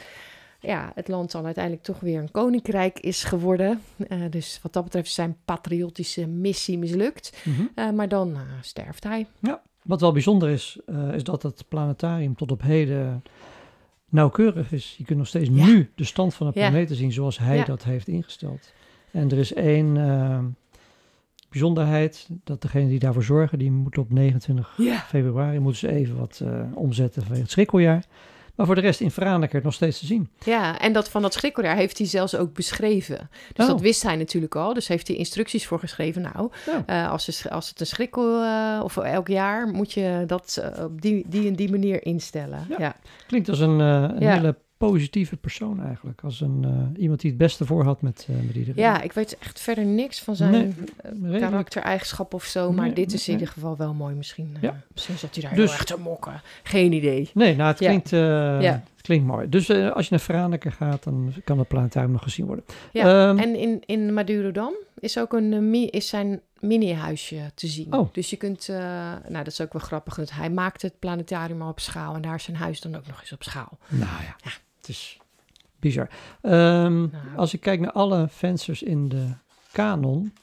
[0.60, 3.82] ja, het land dan uiteindelijk toch weer een koninkrijk is geworden.
[4.10, 7.42] Uh, dus wat dat betreft is zijn patriotische missie mislukt.
[7.44, 7.70] Mm -hmm.
[7.76, 9.28] uh, maar dan uh, sterft hij.
[9.40, 10.80] Ja, wat wel bijzonder is,
[11.14, 13.24] is dat het planetarium tot op heden
[14.10, 14.96] nauwkeurig is.
[14.98, 15.66] Je kunt nog steeds ja.
[15.66, 17.02] nu de stand van de planeten ja.
[17.02, 17.64] zien zoals hij ja.
[17.64, 18.74] dat heeft ingesteld.
[19.12, 19.96] En er is één,
[21.50, 24.98] bijzonderheid dat degene die daarvoor zorgen, die moeten op 29 Ja.
[24.98, 28.06] februari moeten ze even wat eh, omzetten vanwege het schrikkeljaar.
[28.58, 30.30] Maar voor de rest in Franeker nog steeds te zien.
[30.46, 33.30] Ja, en dat van dat schrikkeljaar heeft hij zelfs ook beschreven.
[33.54, 33.72] Dus Oh.
[33.72, 34.74] dat wist hij natuurlijk al.
[34.74, 36.22] Dus heeft hij instructies voor geschreven.
[36.22, 36.84] Nou, Ja.
[37.06, 40.84] eh, als, er- als het een schrikkel, eh, of elk jaar, moet je dat eh,
[40.84, 42.66] op die, die en die manier instellen.
[42.70, 42.76] Ja.
[42.80, 42.96] Ja,
[43.28, 46.22] Klinkt als een, een hele positieve persoon eigenlijk.
[46.24, 46.64] Als een,
[46.96, 48.84] eh, iemand die het beste voor had met, eh met iedereen.
[48.84, 49.02] ja.
[49.02, 50.74] ik weet echt verder niks van zijn Nee,
[51.34, 52.72] eh, karaktereigenschap of zo.
[52.72, 54.58] Maar Nee, dit is in ieder geval wel mooi misschien.
[54.62, 54.82] Ja.
[54.94, 56.42] Misschien zat hij daar Dus- heel erg te mokken.
[56.64, 57.30] Geen idee.
[57.34, 57.88] Nee, nou het Ja.
[57.88, 58.60] klinkt, Ja.
[58.62, 59.50] het klinkt mooi.
[59.50, 62.66] Dus als je naar Franeker gaat, dan kan het planetarium nog gezien worden.
[62.92, 67.94] Ja, Ehm, En in, in Madurodam is ook een, mi- is zijn mini-huisje te zien.
[67.94, 68.10] Oh.
[68.14, 71.80] Dus je kunt, nou dat is ook wel grappig, hij maakt het planetarium al op
[71.80, 73.78] schaal en daar is zijn huis dan ook nog eens op schaal.
[73.90, 74.52] Nou ja,
[74.88, 75.20] het is
[75.80, 76.10] bizar.
[76.42, 77.10] Ehm, Nou.
[77.36, 79.28] Als ik kijk naar alle vensters in de
[79.72, 80.34] kanon,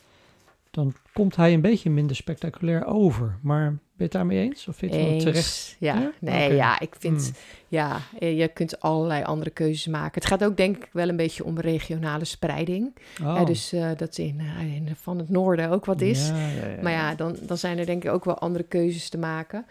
[0.70, 3.38] dan komt hij een beetje minder spectaculair over.
[3.42, 4.68] Maar ben je het daarmee eens?
[4.68, 5.76] Of vind je het terecht?
[5.78, 6.12] Ja, Ja?
[6.20, 7.34] nee, ja, ik vind, Hmm.
[7.68, 10.14] ja, eh, je kunt allerlei andere keuzes maken.
[10.20, 12.94] Het gaat ook denk ik wel een beetje om regionale spreiding.
[13.22, 13.36] Oh.
[13.36, 16.28] Hè, dus eh, dat in, eh, in van het noorden ook wat is.
[16.28, 16.34] Ja,
[16.82, 19.66] Maar ja, dan, dan zijn er denk ik ook wel andere keuzes te maken.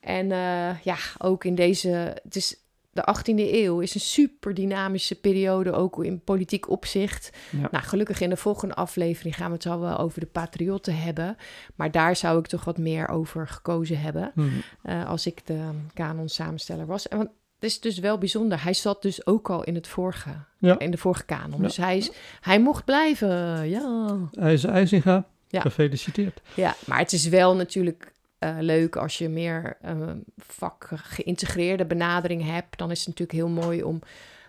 [0.00, 1.88] En eh, ja, ook in deze...
[2.24, 2.56] Het is,
[2.94, 7.30] de 18e eeuw is een super dynamische periode, ook in politiek opzicht.
[7.50, 7.68] Ja.
[7.70, 11.36] Nou, gelukkig in de volgende aflevering gaan we het al wel over de patriotten hebben.
[11.74, 14.50] Maar daar zou ik toch wat meer over gekozen hebben, Hmm.
[14.82, 17.08] eh, als ik de kanon samensteller was.
[17.08, 18.62] En want het is dus wel bijzonder.
[18.62, 20.78] Hij zat dus ook al in, het vorige, Ja.
[20.78, 21.56] in de vorige kanon.
[21.56, 21.62] Ja.
[21.66, 24.16] Dus hij, is, hij mocht blijven, ja.
[24.32, 25.60] IJzer IJzinga, Ja.
[25.60, 26.40] gefeliciteerd.
[26.54, 28.12] Ja, maar het is wel natuurlijk
[28.44, 32.78] eh, leuk als je meer eh, vak geïntegreerde benadering hebt.
[32.78, 34.00] Dan is het natuurlijk heel mooi om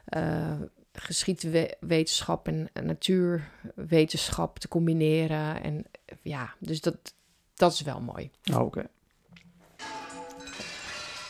[0.06, 0.54] eh
[0.98, 5.64] geschiedwetenschap en natuurwetenschap te combineren.
[5.64, 5.86] En
[6.22, 7.14] ja, dus dat,
[7.54, 8.32] dat is wel mooi.
[8.54, 8.88] Oh, Oké.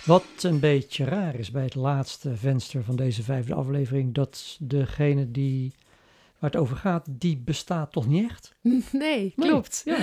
[0.06, 5.32] Wat een beetje raar is bij het laatste venster van deze vijfde aflevering, dat degene
[5.32, 5.74] die
[6.40, 8.56] waar het over gaat, die bestaat toch niet echt?
[8.62, 9.34] Nee, Nee.
[9.36, 9.82] klopt.
[9.86, 9.98] Ja,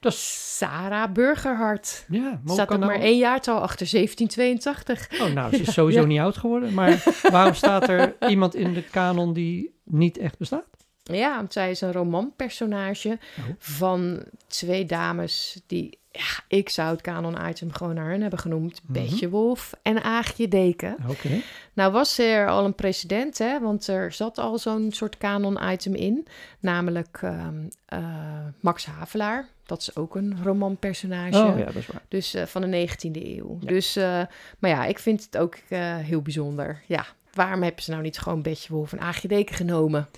[0.00, 0.44] dat is...
[0.56, 2.04] Sarah Burgerhart.
[2.08, 5.20] Ja, maar hoe Staat ook maar nou- één jaartal achter 1782.
[5.20, 6.06] Oh, nou, ze is sowieso Ja.
[6.06, 6.74] niet oud geworden.
[6.74, 10.66] Maar waarom staat er iemand in de kanon die niet echt bestaat?
[11.12, 13.44] Ja, want zij is een romanpersonage Oh.
[13.58, 18.80] van twee dames die, ja, ik zou het kanon-item gewoon naar hen hebben genoemd.
[18.82, 18.92] Mhm.
[18.92, 20.96] Betje Wolf en Aagje Deken.
[21.08, 21.28] Oké.
[21.72, 26.26] Nou was er al een precedent, hè, want er zat al zo'n soort kanon-item in.
[26.60, 27.54] Namelijk ehm,
[27.86, 29.48] eh, Max Havelaar.
[29.66, 31.38] Dat is ook een romanpersonage.
[31.44, 32.02] Oh ja, dat is waar.
[32.08, 33.58] Dus eh, van de 19e eeuw.
[33.60, 33.66] Ja.
[33.68, 34.22] Dus, eh,
[34.58, 35.56] maar ja, ik vind het ook
[36.02, 36.82] heel bijzonder.
[36.86, 40.08] Ja, waarom hebben ze nou niet gewoon Betje Wolf en Aagje Deken genomen?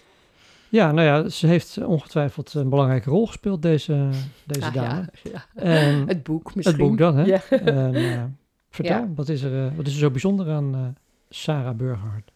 [0.70, 4.08] Ja, nou ja, ze heeft ongetwijfeld een belangrijke rol gespeeld, deze,
[4.46, 5.04] deze Ah, dame.
[5.22, 5.62] ja, ja.
[5.62, 6.76] En Het boek misschien.
[6.78, 7.24] het boek dan, hè?
[7.24, 7.40] Ja.
[7.50, 8.24] En, eh,
[8.70, 10.80] vertel, wat, is er, eh, wat is er zo bijzonder aan eh,
[11.28, 12.32] Sarah Burgerhart?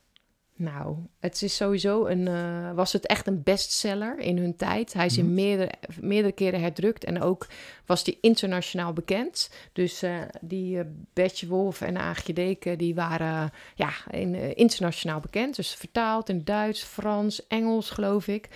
[0.62, 4.92] Nou, het is sowieso een, eh, was het echt een bestseller in hun tijd.
[4.92, 5.34] Hij is in Mhm.
[5.34, 7.46] meerdere, meerdere keren herdrukt en ook
[7.86, 9.50] was die internationaal bekend.
[9.72, 15.56] Dus eh, die eh Betje Wolf en Aagje Deken, die waren ja, in, internationaal bekend.
[15.56, 18.48] Dus vertaald in Duits, Frans, Engels geloof ik.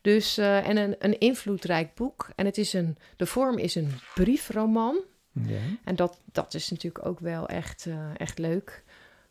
[0.00, 2.28] Dus, en een, een invloedrijk boek.
[2.36, 4.96] En het is een, de vorm is een briefroman.
[5.32, 5.58] Ja.
[5.84, 8.84] En dat, dat is natuurlijk ook wel echt, echt leuk.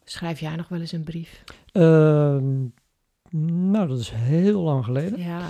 [0.06, 1.43] Schrijf jij nog wel eens een brief?
[1.72, 2.62] Ehm,
[3.72, 5.20] nou, dat is heel lang geleden.
[5.20, 5.41] Ja.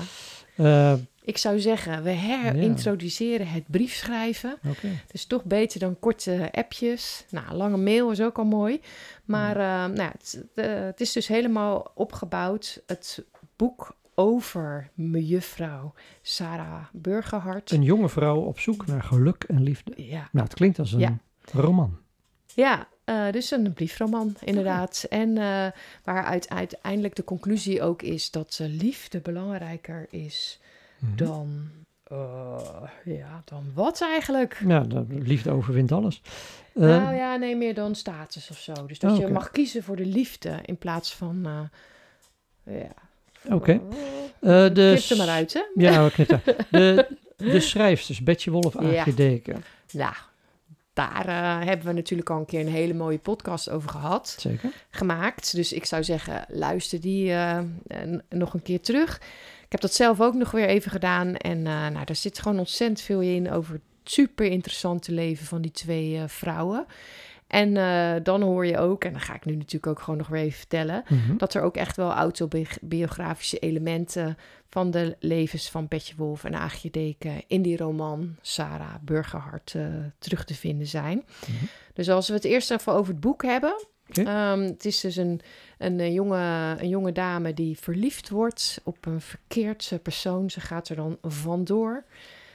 [0.56, 0.94] Eh,
[1.26, 4.58] Ik zou zeggen, we herintroduceren het briefschrijven.
[4.62, 7.26] Het is toch beter dan korte appjes.
[7.30, 8.82] Nou, lange mail is ook al mooi.
[9.26, 12.82] Maar eh, nou, het, eh, het is dus helemaal opgebouwd.
[12.88, 13.26] Het
[13.56, 17.72] boek over mejuffrouw Sarah Burgerhart.
[17.72, 19.94] Een jonge vrouw op zoek naar geluk en liefde.
[19.96, 21.18] Ja, Nou, het klinkt als een Ja.
[21.52, 21.98] roman.
[22.56, 25.06] ja eh, dus een briefroman inderdaad.
[25.10, 25.68] En eh,
[26.04, 30.60] waaruit uiteindelijk de conclusie ook is dat eh, liefde belangrijker is
[31.00, 31.16] Mhm.
[31.16, 31.70] dan...
[33.04, 34.62] ja, dan wat eigenlijk?
[34.68, 36.22] Ja, de liefde overwint alles.
[36.74, 38.74] Nou ja, nee, meer dan status of zo.
[38.86, 41.70] Dus dat Oh, je mag kiezen voor de liefde in plaats van...
[42.64, 42.94] ja.
[43.50, 43.72] Oké.
[43.72, 43.80] Uh,
[44.74, 45.62] de Knip er maar uit, hè?
[45.76, 46.42] Ja, we knippen.
[46.72, 49.16] De, de schrijfsters, Betje Wolf, Aagje Ja.
[49.16, 49.64] Deken.
[49.92, 50.14] Nou,
[50.94, 54.36] daar eh, hebben we natuurlijk al een keer een hele mooie podcast over gehad.
[54.40, 54.72] Zeker.
[54.90, 55.56] Gemaakt.
[55.56, 57.60] Dus ik zou zeggen, luister die eh,
[58.30, 59.16] nog een keer terug.
[59.66, 61.36] Ik heb dat zelf ook nog weer even gedaan.
[61.36, 65.62] En eh, nou, daar zit gewoon ontzettend veel in over het super interessante leven van
[65.62, 66.86] die twee vrouwen.
[67.54, 70.28] En eh, dan hoor je ook, en dan ga ik nu natuurlijk ook gewoon nog
[70.28, 71.38] weer even vertellen, Mhm.
[71.38, 74.38] dat er ook echt wel autobiografische elementen
[74.70, 79.86] van de levens van Betje Wolf en Aagje Deken in die roman Sarah Burgerhart eh,
[80.20, 81.24] terug te vinden zijn.
[81.48, 81.66] Mhm.
[81.94, 83.86] Dus als we het eerst even over het boek hebben.
[84.14, 85.42] Ehm, het is dus een,
[85.78, 90.50] een, eh, jonge, een jonge dame die verliefd wordt op een verkeerd eh, persoon.
[90.50, 92.04] Ze gaat er dan vandoor.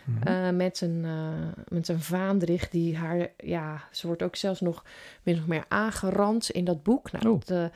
[0.09, 0.27] Mhm.
[0.27, 4.85] Eh, met, een, eh, met een vaandrig die haar, ja, ze wordt ook zelfs nog
[5.23, 7.13] min of meer aangerand in dat boek.
[7.13, 7.41] Nou, Oh.
[7.45, 7.71] dat,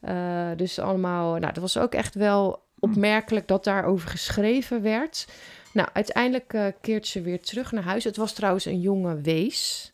[0.00, 5.28] eh, dus allemaal, nou, dat was ook echt wel opmerkelijk dat daarover geschreven werd.
[5.72, 8.04] Nou, uiteindelijk keert ze weer terug naar huis.
[8.04, 9.92] Het was trouwens een jonge wees,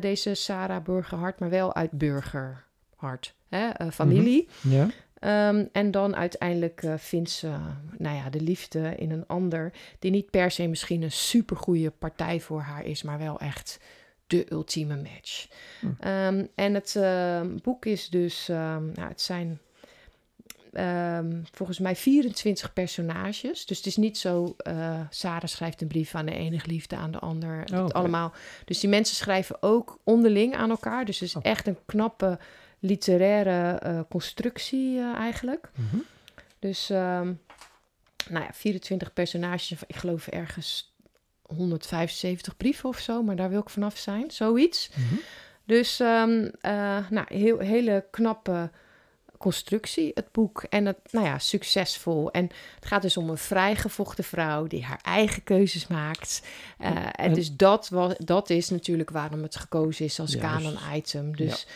[0.00, 4.48] deze Sarah Burgerhart, maar wel uit Burgerhart, hè, familie.
[4.62, 4.86] ja.
[5.26, 7.56] Ehm, en dan uiteindelijk eh, vindt ze
[7.98, 12.40] nou ja, de liefde in een ander, die niet per se misschien een supergoeie partij
[12.40, 13.78] voor haar is, maar wel echt
[14.26, 15.46] de ultieme match.
[15.80, 15.86] Hm.
[16.00, 19.58] Ehm, en het ehm, boek is dus, nou, het zijn
[21.52, 23.66] volgens mij 24 personages.
[23.66, 27.10] Dus het is niet zo, eh Sarah schrijft een brief aan de enige liefde, aan
[27.10, 27.64] de ander.
[27.74, 28.32] Oh, allemaal.
[28.64, 31.04] Dus die mensen schrijven ook onderling aan elkaar.
[31.04, 31.44] Dus het is Oh.
[31.44, 32.38] echt een knappe
[32.78, 35.70] literaire eh, constructie eh, eigenlijk.
[35.74, 35.96] Mhm.
[36.58, 37.32] Dus, ehm,
[38.28, 39.72] nou ja, 24 personages.
[39.86, 40.94] Ik geloof ergens
[41.42, 44.30] 175 brieven of zo, maar daar wil ik vanaf zijn.
[44.30, 44.90] Zoiets.
[44.94, 45.14] Mhm.
[45.64, 46.24] Dus, eh,
[47.10, 48.70] nou, heel, hele knappe
[49.38, 50.62] constructie, het boek.
[50.62, 52.30] En het, nou ja, succesvol.
[52.30, 56.42] En het gaat dus om een vrijgevochten vrouw die haar eigen keuzes maakt.
[56.78, 60.46] En En- dus dat, was, dat is natuurlijk waarom het gekozen is als Juist.
[60.64, 61.36] canon-item.
[61.36, 61.66] Dus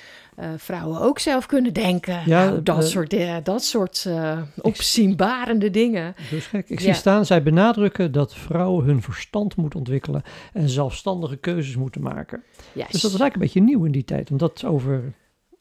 [0.57, 2.23] vrouwen ook zelf kunnen denken.
[2.27, 6.15] Ja, Nou, dat, eh, soort, eh, dat soort eh, opzienbarende dingen.
[6.31, 6.69] Dus gek.
[6.69, 6.85] Ik Ja.
[6.85, 10.23] zie staan, zij benadrukken dat vrouwen hun verstand moeten ontwikkelen
[10.53, 12.43] en zelfstandige keuzes moeten maken.
[12.73, 12.93] Juist.
[12.93, 15.13] Dus dat was eigenlijk een beetje nieuw in die tijd, om dat over,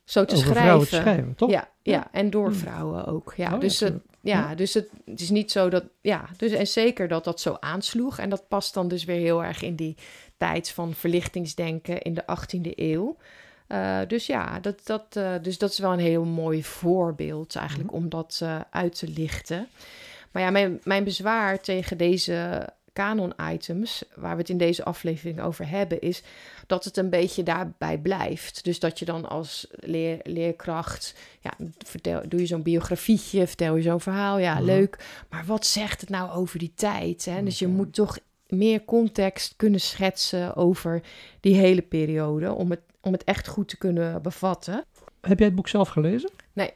[0.04, 0.62] Zo te over schrijven.
[0.64, 1.50] vrouwen te schrijven, toch?
[1.52, 2.56] Ja, ja, en door Hmm.
[2.56, 3.34] vrouwen ook.
[3.38, 4.56] Ja, Oh, dus, ja, het, Ja.
[4.56, 5.84] dus het, het is niet zo dat.
[6.02, 8.18] Ja, dus en zeker dat dat zo aansloeg.
[8.20, 9.98] En dat past dan dus weer heel erg in die
[10.38, 13.18] tijd van verlichtingsdenken in de 18e eeuw.
[13.70, 17.92] Eh, dus ja, dat, dat, eh, dus dat is wel een heel mooi voorbeeld eigenlijk
[17.94, 19.68] om dat eh, uit te lichten.
[20.32, 25.70] Maar ja, mijn, mijn bezwaar tegen deze canon-items, waar we het in deze aflevering over
[25.70, 26.24] hebben, is
[26.68, 28.64] dat het een beetje daarbij blijft.
[28.64, 31.54] Dus dat je dan als leer, leerkracht, ja,
[31.86, 34.64] vertel, doe je zo'n biografietje, vertel je zo'n verhaal, ja, Mhm.
[34.64, 35.24] leuk.
[35.30, 37.26] Maar wat zegt het nou over die tijd?
[37.26, 37.44] Hè?
[37.44, 37.76] Dus je Oké.
[37.76, 38.18] moet toch
[38.48, 41.02] meer context kunnen schetsen over
[41.40, 44.86] die hele periode, om het, om het echt goed te kunnen bevatten.
[45.22, 46.30] Heb jij het boek zelf gelezen?
[46.54, 46.74] Nee.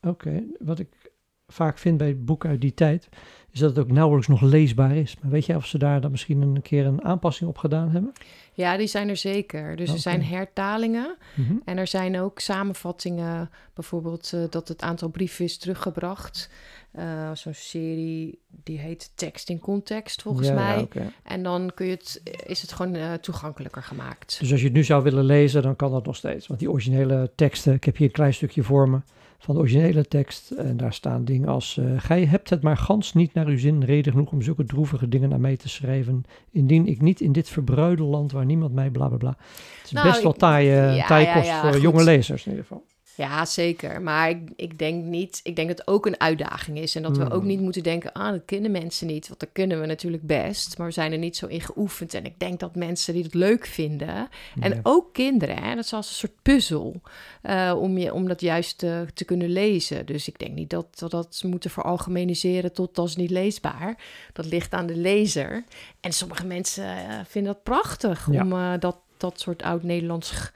[0.00, 1.12] Oké, wat ik
[1.46, 3.08] vaak vind bij boeken uit die tijd,
[3.54, 5.16] is dat het ook nauwelijks nog leesbaar is.
[5.20, 8.12] Maar weet jij of ze daar dan misschien een keer een aanpassing op gedaan hebben?
[8.52, 9.76] Ja, die zijn er zeker.
[9.76, 11.16] Dus er zijn hertalingen.
[11.34, 11.54] Mhm.
[11.64, 16.50] En er zijn ook samenvattingen, bijvoorbeeld eh, dat het aantal brieven is teruggebracht.
[16.92, 21.10] Eh, Zo'n serie die heet Tekst in Context, volgens Ja, ja, mij.
[21.22, 24.36] En dan kun je het, is het gewoon eh, toegankelijker gemaakt.
[24.40, 26.46] Dus als je het nu zou willen lezen, dan kan dat nog steeds.
[26.46, 29.00] Want die originele teksten, ik heb hier een klein stukje voor me
[29.44, 30.50] van de originele tekst.
[30.50, 33.84] En daar staan dingen als: eh, Gij hebt het maar gans niet naar uw zin,
[33.84, 36.24] reden genoeg om zulke droevige dingen naar mij te schrijven.
[36.50, 39.36] Indien ik niet in dit verbruide land waar niemand mij bla bla bla.
[39.38, 41.80] Het is Nou, best wel ik- taaie, ja, taaie ja, kost ja, voor goed.
[41.82, 42.84] jonge lezers in ieder geval.
[43.16, 44.02] Ja, zeker.
[44.02, 46.94] Maar ik, ik denk niet, ik denk dat het ook een uitdaging is.
[46.94, 49.28] En dat we ook niet moeten denken, ah, dat kunnen mensen niet.
[49.28, 50.78] Want dat kunnen we natuurlijk best.
[50.78, 52.14] Maar we zijn er niet zo in geoefend.
[52.14, 54.28] En ik denk dat mensen die het leuk vinden,
[54.60, 54.80] en Ja.
[54.82, 57.00] ook kinderen, hè, dat is als een soort puzzel
[57.42, 58.78] eh, om, je, om dat juist
[59.14, 60.06] te kunnen lezen.
[60.06, 63.96] Dus ik denk niet dat we dat moeten veralgemeniseren tot dat is niet leesbaar.
[64.32, 65.64] Dat ligt aan de lezer.
[66.00, 68.42] En sommige mensen eh, vinden dat prachtig Ja.
[68.42, 70.50] om eh, dat, dat soort oud-Nederlands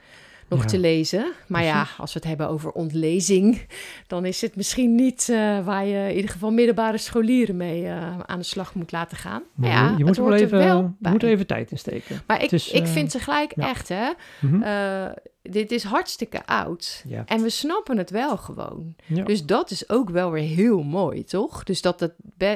[0.49, 0.67] nog Ja.
[0.67, 1.31] te lezen.
[1.47, 1.99] Maar ja, Precies.
[1.99, 3.65] als we het hebben over ontlezing,
[4.07, 8.19] dan is het misschien niet eh, waar je in ieder geval middelbare scholieren mee eh,
[8.19, 9.43] aan de slag moet laten gaan.
[9.55, 12.21] Maar ja, je moet er wel even, wel moet even tijd in steken.
[12.27, 13.67] Maar ik, is, ik eh, vind tegelijk ja.
[13.69, 14.09] echt, hè,
[14.41, 15.11] Mhm.
[15.41, 17.03] dit is hartstikke oud.
[17.07, 17.23] ja.
[17.25, 18.95] En we snappen het wel gewoon.
[19.07, 21.63] Dus dat is ook wel weer heel mooi, toch?
[21.63, 22.13] Dus dat het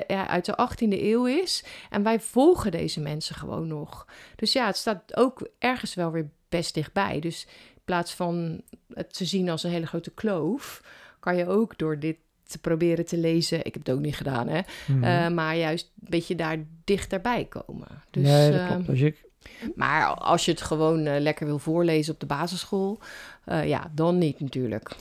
[0.08, 1.64] uit de 18e eeuw is.
[1.89, 4.08] En wij volgen deze mensen gewoon nog.
[4.36, 7.20] Dus ja, het staat ook ergens wel weer best dichtbij.
[7.20, 7.48] Dus
[7.86, 8.62] plaats van
[8.94, 10.84] het te zien als een hele grote kloof,
[11.20, 13.58] kan je ook door dit te proberen te lezen.
[13.58, 14.60] Ik heb het ook niet gedaan, hè?
[14.88, 15.04] Mhm.
[15.04, 17.88] Eh, maar juist een beetje daar dichterbij komen.
[18.10, 18.90] Dus, nee, dat eh, klopt.
[18.90, 19.12] Als
[19.76, 23.00] maar als je het gewoon eh, lekker wil voorlezen op de basisschool,
[23.46, 24.96] ja, dan niet natuurlijk.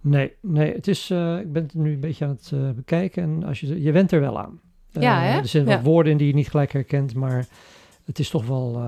[0.00, 3.60] Nee, nee het is, ik ben het nu een beetje aan het bekijken en als
[3.60, 4.60] je, je went er wel aan.
[4.90, 5.38] Ja, hè?
[5.38, 5.90] Er zitten wat Ja.
[5.90, 7.46] woorden in die je niet gelijk herkent, maar
[8.04, 8.82] het is toch wel,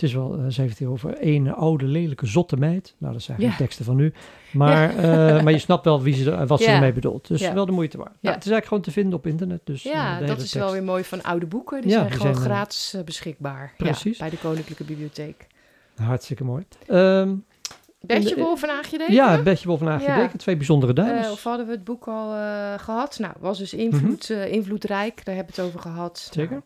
[0.00, 2.94] het is wel, eh, ze heeft het over een oude, lelijke, zotte meid.
[2.98, 3.56] Nou, dat zijn geen Ja.
[3.56, 4.12] teksten van nu.
[4.52, 7.28] Maar, eh, maar je snapt wel wie ze, wat ze ermee bedoelt.
[7.28, 8.10] Dus wel de moeite waard.
[8.20, 9.60] Nou, het is eigenlijk gewoon te vinden op internet.
[9.64, 11.80] Dus, eh, ja, dat is wel weer mooi van oude boeken.
[11.80, 13.72] Die Ja, zijn die gewoon zijn, eh, gratis eh, beschikbaar.
[13.76, 14.18] precies.
[14.18, 15.46] Ja, bij de Koninklijke Bibliotheek.
[15.96, 16.64] Hartstikke mooi.
[18.36, 19.14] Wolf en Aagje Deken?
[19.14, 20.16] ja, Betje Wolf en Aagje Ja.
[20.16, 21.26] Deken, twee bijzondere dames.
[21.26, 23.18] Eh, of hadden we het boek al eh, gehad?
[23.18, 25.24] Nou, was dus invloed, eh, invloedrijk.
[25.24, 26.22] Daar hebben we het over gehad.
[26.30, 26.40] Mhm.
[26.40, 26.50] Zeker.
[26.50, 26.62] Nou,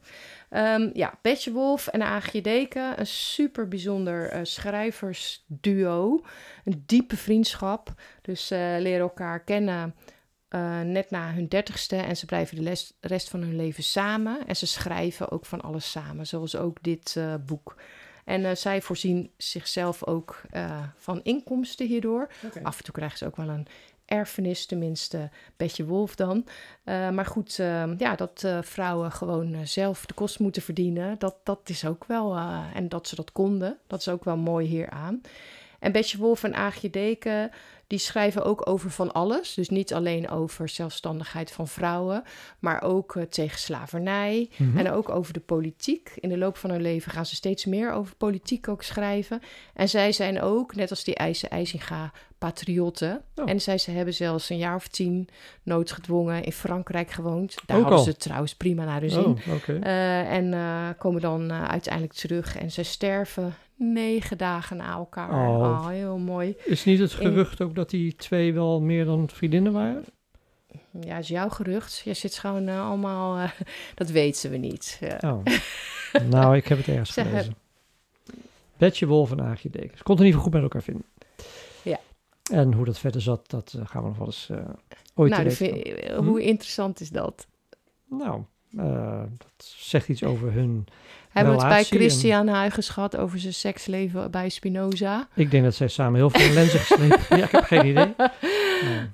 [0.54, 3.00] ehm, ja, Betje Wolf en Aagje Deken.
[3.00, 6.24] Een super bijzonder eh, schrijversduo.
[6.64, 7.92] Een diepe vriendschap.
[8.22, 9.94] Dus ze leren elkaar kennen
[10.48, 11.96] eh, net na hun dertigste.
[11.96, 14.46] En ze blijven de les- rest van hun leven samen.
[14.46, 16.26] En ze schrijven ook van alles samen.
[16.26, 17.76] Zoals ook dit boek.
[18.24, 20.40] En zij voorzien zichzelf ook
[20.96, 22.28] van inkomsten hierdoor.
[22.62, 23.66] Af en toe krijgen ze ook wel een
[24.06, 26.46] erfenis, tenminste Betje Wolf dan.
[26.84, 31.18] Eh, maar goed, eh, ja, dat eh, vrouwen gewoon eh, zelf de kost moeten verdienen,
[31.18, 32.36] dat, dat is ook wel,
[32.74, 35.20] en dat ze dat konden, dat is ook wel mooi hieraan.
[35.84, 37.50] En Betje Wolf en Aagje Deken,
[37.86, 39.54] die schrijven ook over van alles.
[39.54, 42.22] Dus niet alleen over zelfstandigheid van vrouwen,
[42.58, 44.50] maar ook eh, tegen slavernij.
[44.56, 44.78] Mhm.
[44.78, 46.12] En ook over de politiek.
[46.14, 49.40] In de loop van hun leven gaan ze steeds meer over politiek ook schrijven.
[49.74, 53.22] En zij zijn ook, net als die IJse IJsinga, patriotten.
[53.34, 53.50] Oh.
[53.50, 55.28] En zij ze hebben zelfs een jaar of tien
[55.62, 57.54] noodgedwongen in Frankrijk gewoond.
[57.66, 58.04] Daar Ook hadden al?
[58.04, 59.24] ze trouwens prima naar de zin.
[59.24, 59.68] Oh.
[59.68, 62.56] Eh, en eh, komen dan uiteindelijk terug.
[62.56, 65.30] En ze sterven negen dagen na elkaar.
[65.48, 65.58] Oh.
[65.58, 66.56] Oh, heel mooi.
[66.64, 70.04] Is niet het gerucht ook dat die twee wel meer dan vriendinnen waren?
[71.00, 72.00] Ja, is jouw gerucht.
[72.04, 73.38] Je zit gewoon eh, allemaal...
[73.38, 73.50] eh,
[73.94, 75.00] dat weten we niet.
[75.20, 75.42] Oh.
[76.28, 77.54] nou, ik heb het ergens Ze gelezen.
[78.76, 79.96] Betje Wolf en Aagje Deken.
[79.98, 81.04] Ze konden in ieder geval goed met elkaar vinden.
[81.82, 81.98] Ja.
[82.52, 84.58] En hoe dat verder zat, dat eh, gaan we nog wel eens eh,
[85.14, 86.24] ooit nou, vind- komen.
[86.24, 87.46] hoe interessant is dat?
[88.08, 88.42] Nou,
[89.36, 90.86] dat zegt iets over hun...
[91.34, 95.28] Hebben we het bij Christian Huygens gehad over zijn seksleven bij Spinoza?
[95.34, 97.20] Ik denk dat zij samen heel veel lenzen geslepen.
[97.38, 98.14] ja, ik heb geen idee.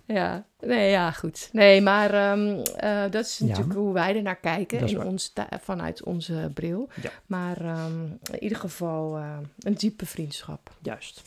[0.06, 1.48] Ja, nee, ja, goed.
[1.52, 3.46] Nee, maar ehm, eh, dat is Ja.
[3.46, 6.88] natuurlijk hoe wij er naar kijken in ons vanuit onze bril.
[7.02, 7.10] Ja.
[7.26, 10.70] Maar ehm, in ieder geval eh, een diepe vriendschap.
[10.82, 11.22] juist.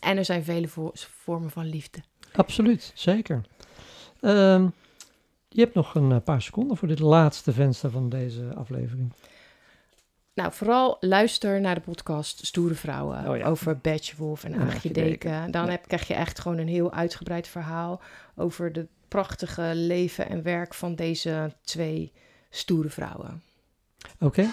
[0.00, 1.98] En er zijn vele vo- vormen van liefde.
[2.36, 3.40] Absoluut, zeker.
[4.20, 4.66] Ehm,
[5.48, 9.12] je hebt nog een eh, paar seconden voor dit laatste venster van deze aflevering.
[10.34, 13.44] Nou, vooral luister naar de podcast Stoere Vrouwen Oh ja.
[13.44, 13.78] over
[14.42, 15.50] en Aagje Deken.
[15.50, 18.00] Dan heb, krijg je echt gewoon een heel uitgebreid verhaal
[18.36, 22.12] over de prachtige leven en werk van deze twee
[22.50, 23.42] stoere vrouwen.
[24.20, 24.46] Oké.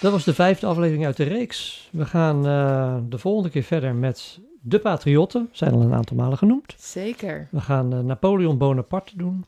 [0.00, 1.88] Dat was de vijfde aflevering uit de reeks.
[1.92, 5.48] We gaan eh, de volgende keer verder met de Patriotten.
[5.52, 6.74] Zijn al een aantal malen genoemd.
[6.78, 7.48] Zeker.
[7.50, 9.44] We gaan eh, Napoleon Bonaparte doen.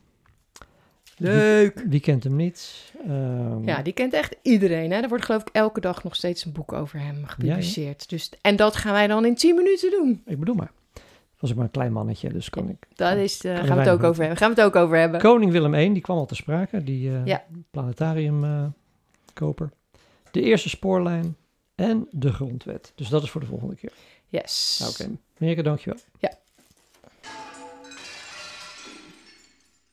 [1.21, 1.83] Leuk.
[1.87, 2.91] Wie kent hem niet?
[3.07, 4.91] Ehm, Ja, die kent echt iedereen.
[4.91, 4.99] Hè?
[5.01, 8.09] Er wordt geloof ik elke dag nog steeds een boek over hem gepubliceerd.
[8.09, 10.21] Dus, en dat gaan wij dan in 10 minuten doen.
[10.25, 10.71] Ik bedoel maar.
[11.39, 12.77] Was ik maar een klein mannetje, dus kon ik.
[12.95, 14.37] Daar is, eh, gaan, we het ook over hebben.
[14.37, 15.19] gaan we het ook over hebben.
[15.19, 16.83] Koning Willem I, die kwam al te sprake.
[16.83, 17.43] Die eh Ja.
[17.71, 19.69] planetariumkoper.
[20.31, 21.35] de eerste spoorlijn
[21.75, 22.91] en de grondwet.
[22.95, 23.91] Dus dat is voor de volgende keer.
[24.27, 24.87] Yes.
[24.89, 25.99] Oké, Merike, dankjewel.
[26.19, 26.31] Ja.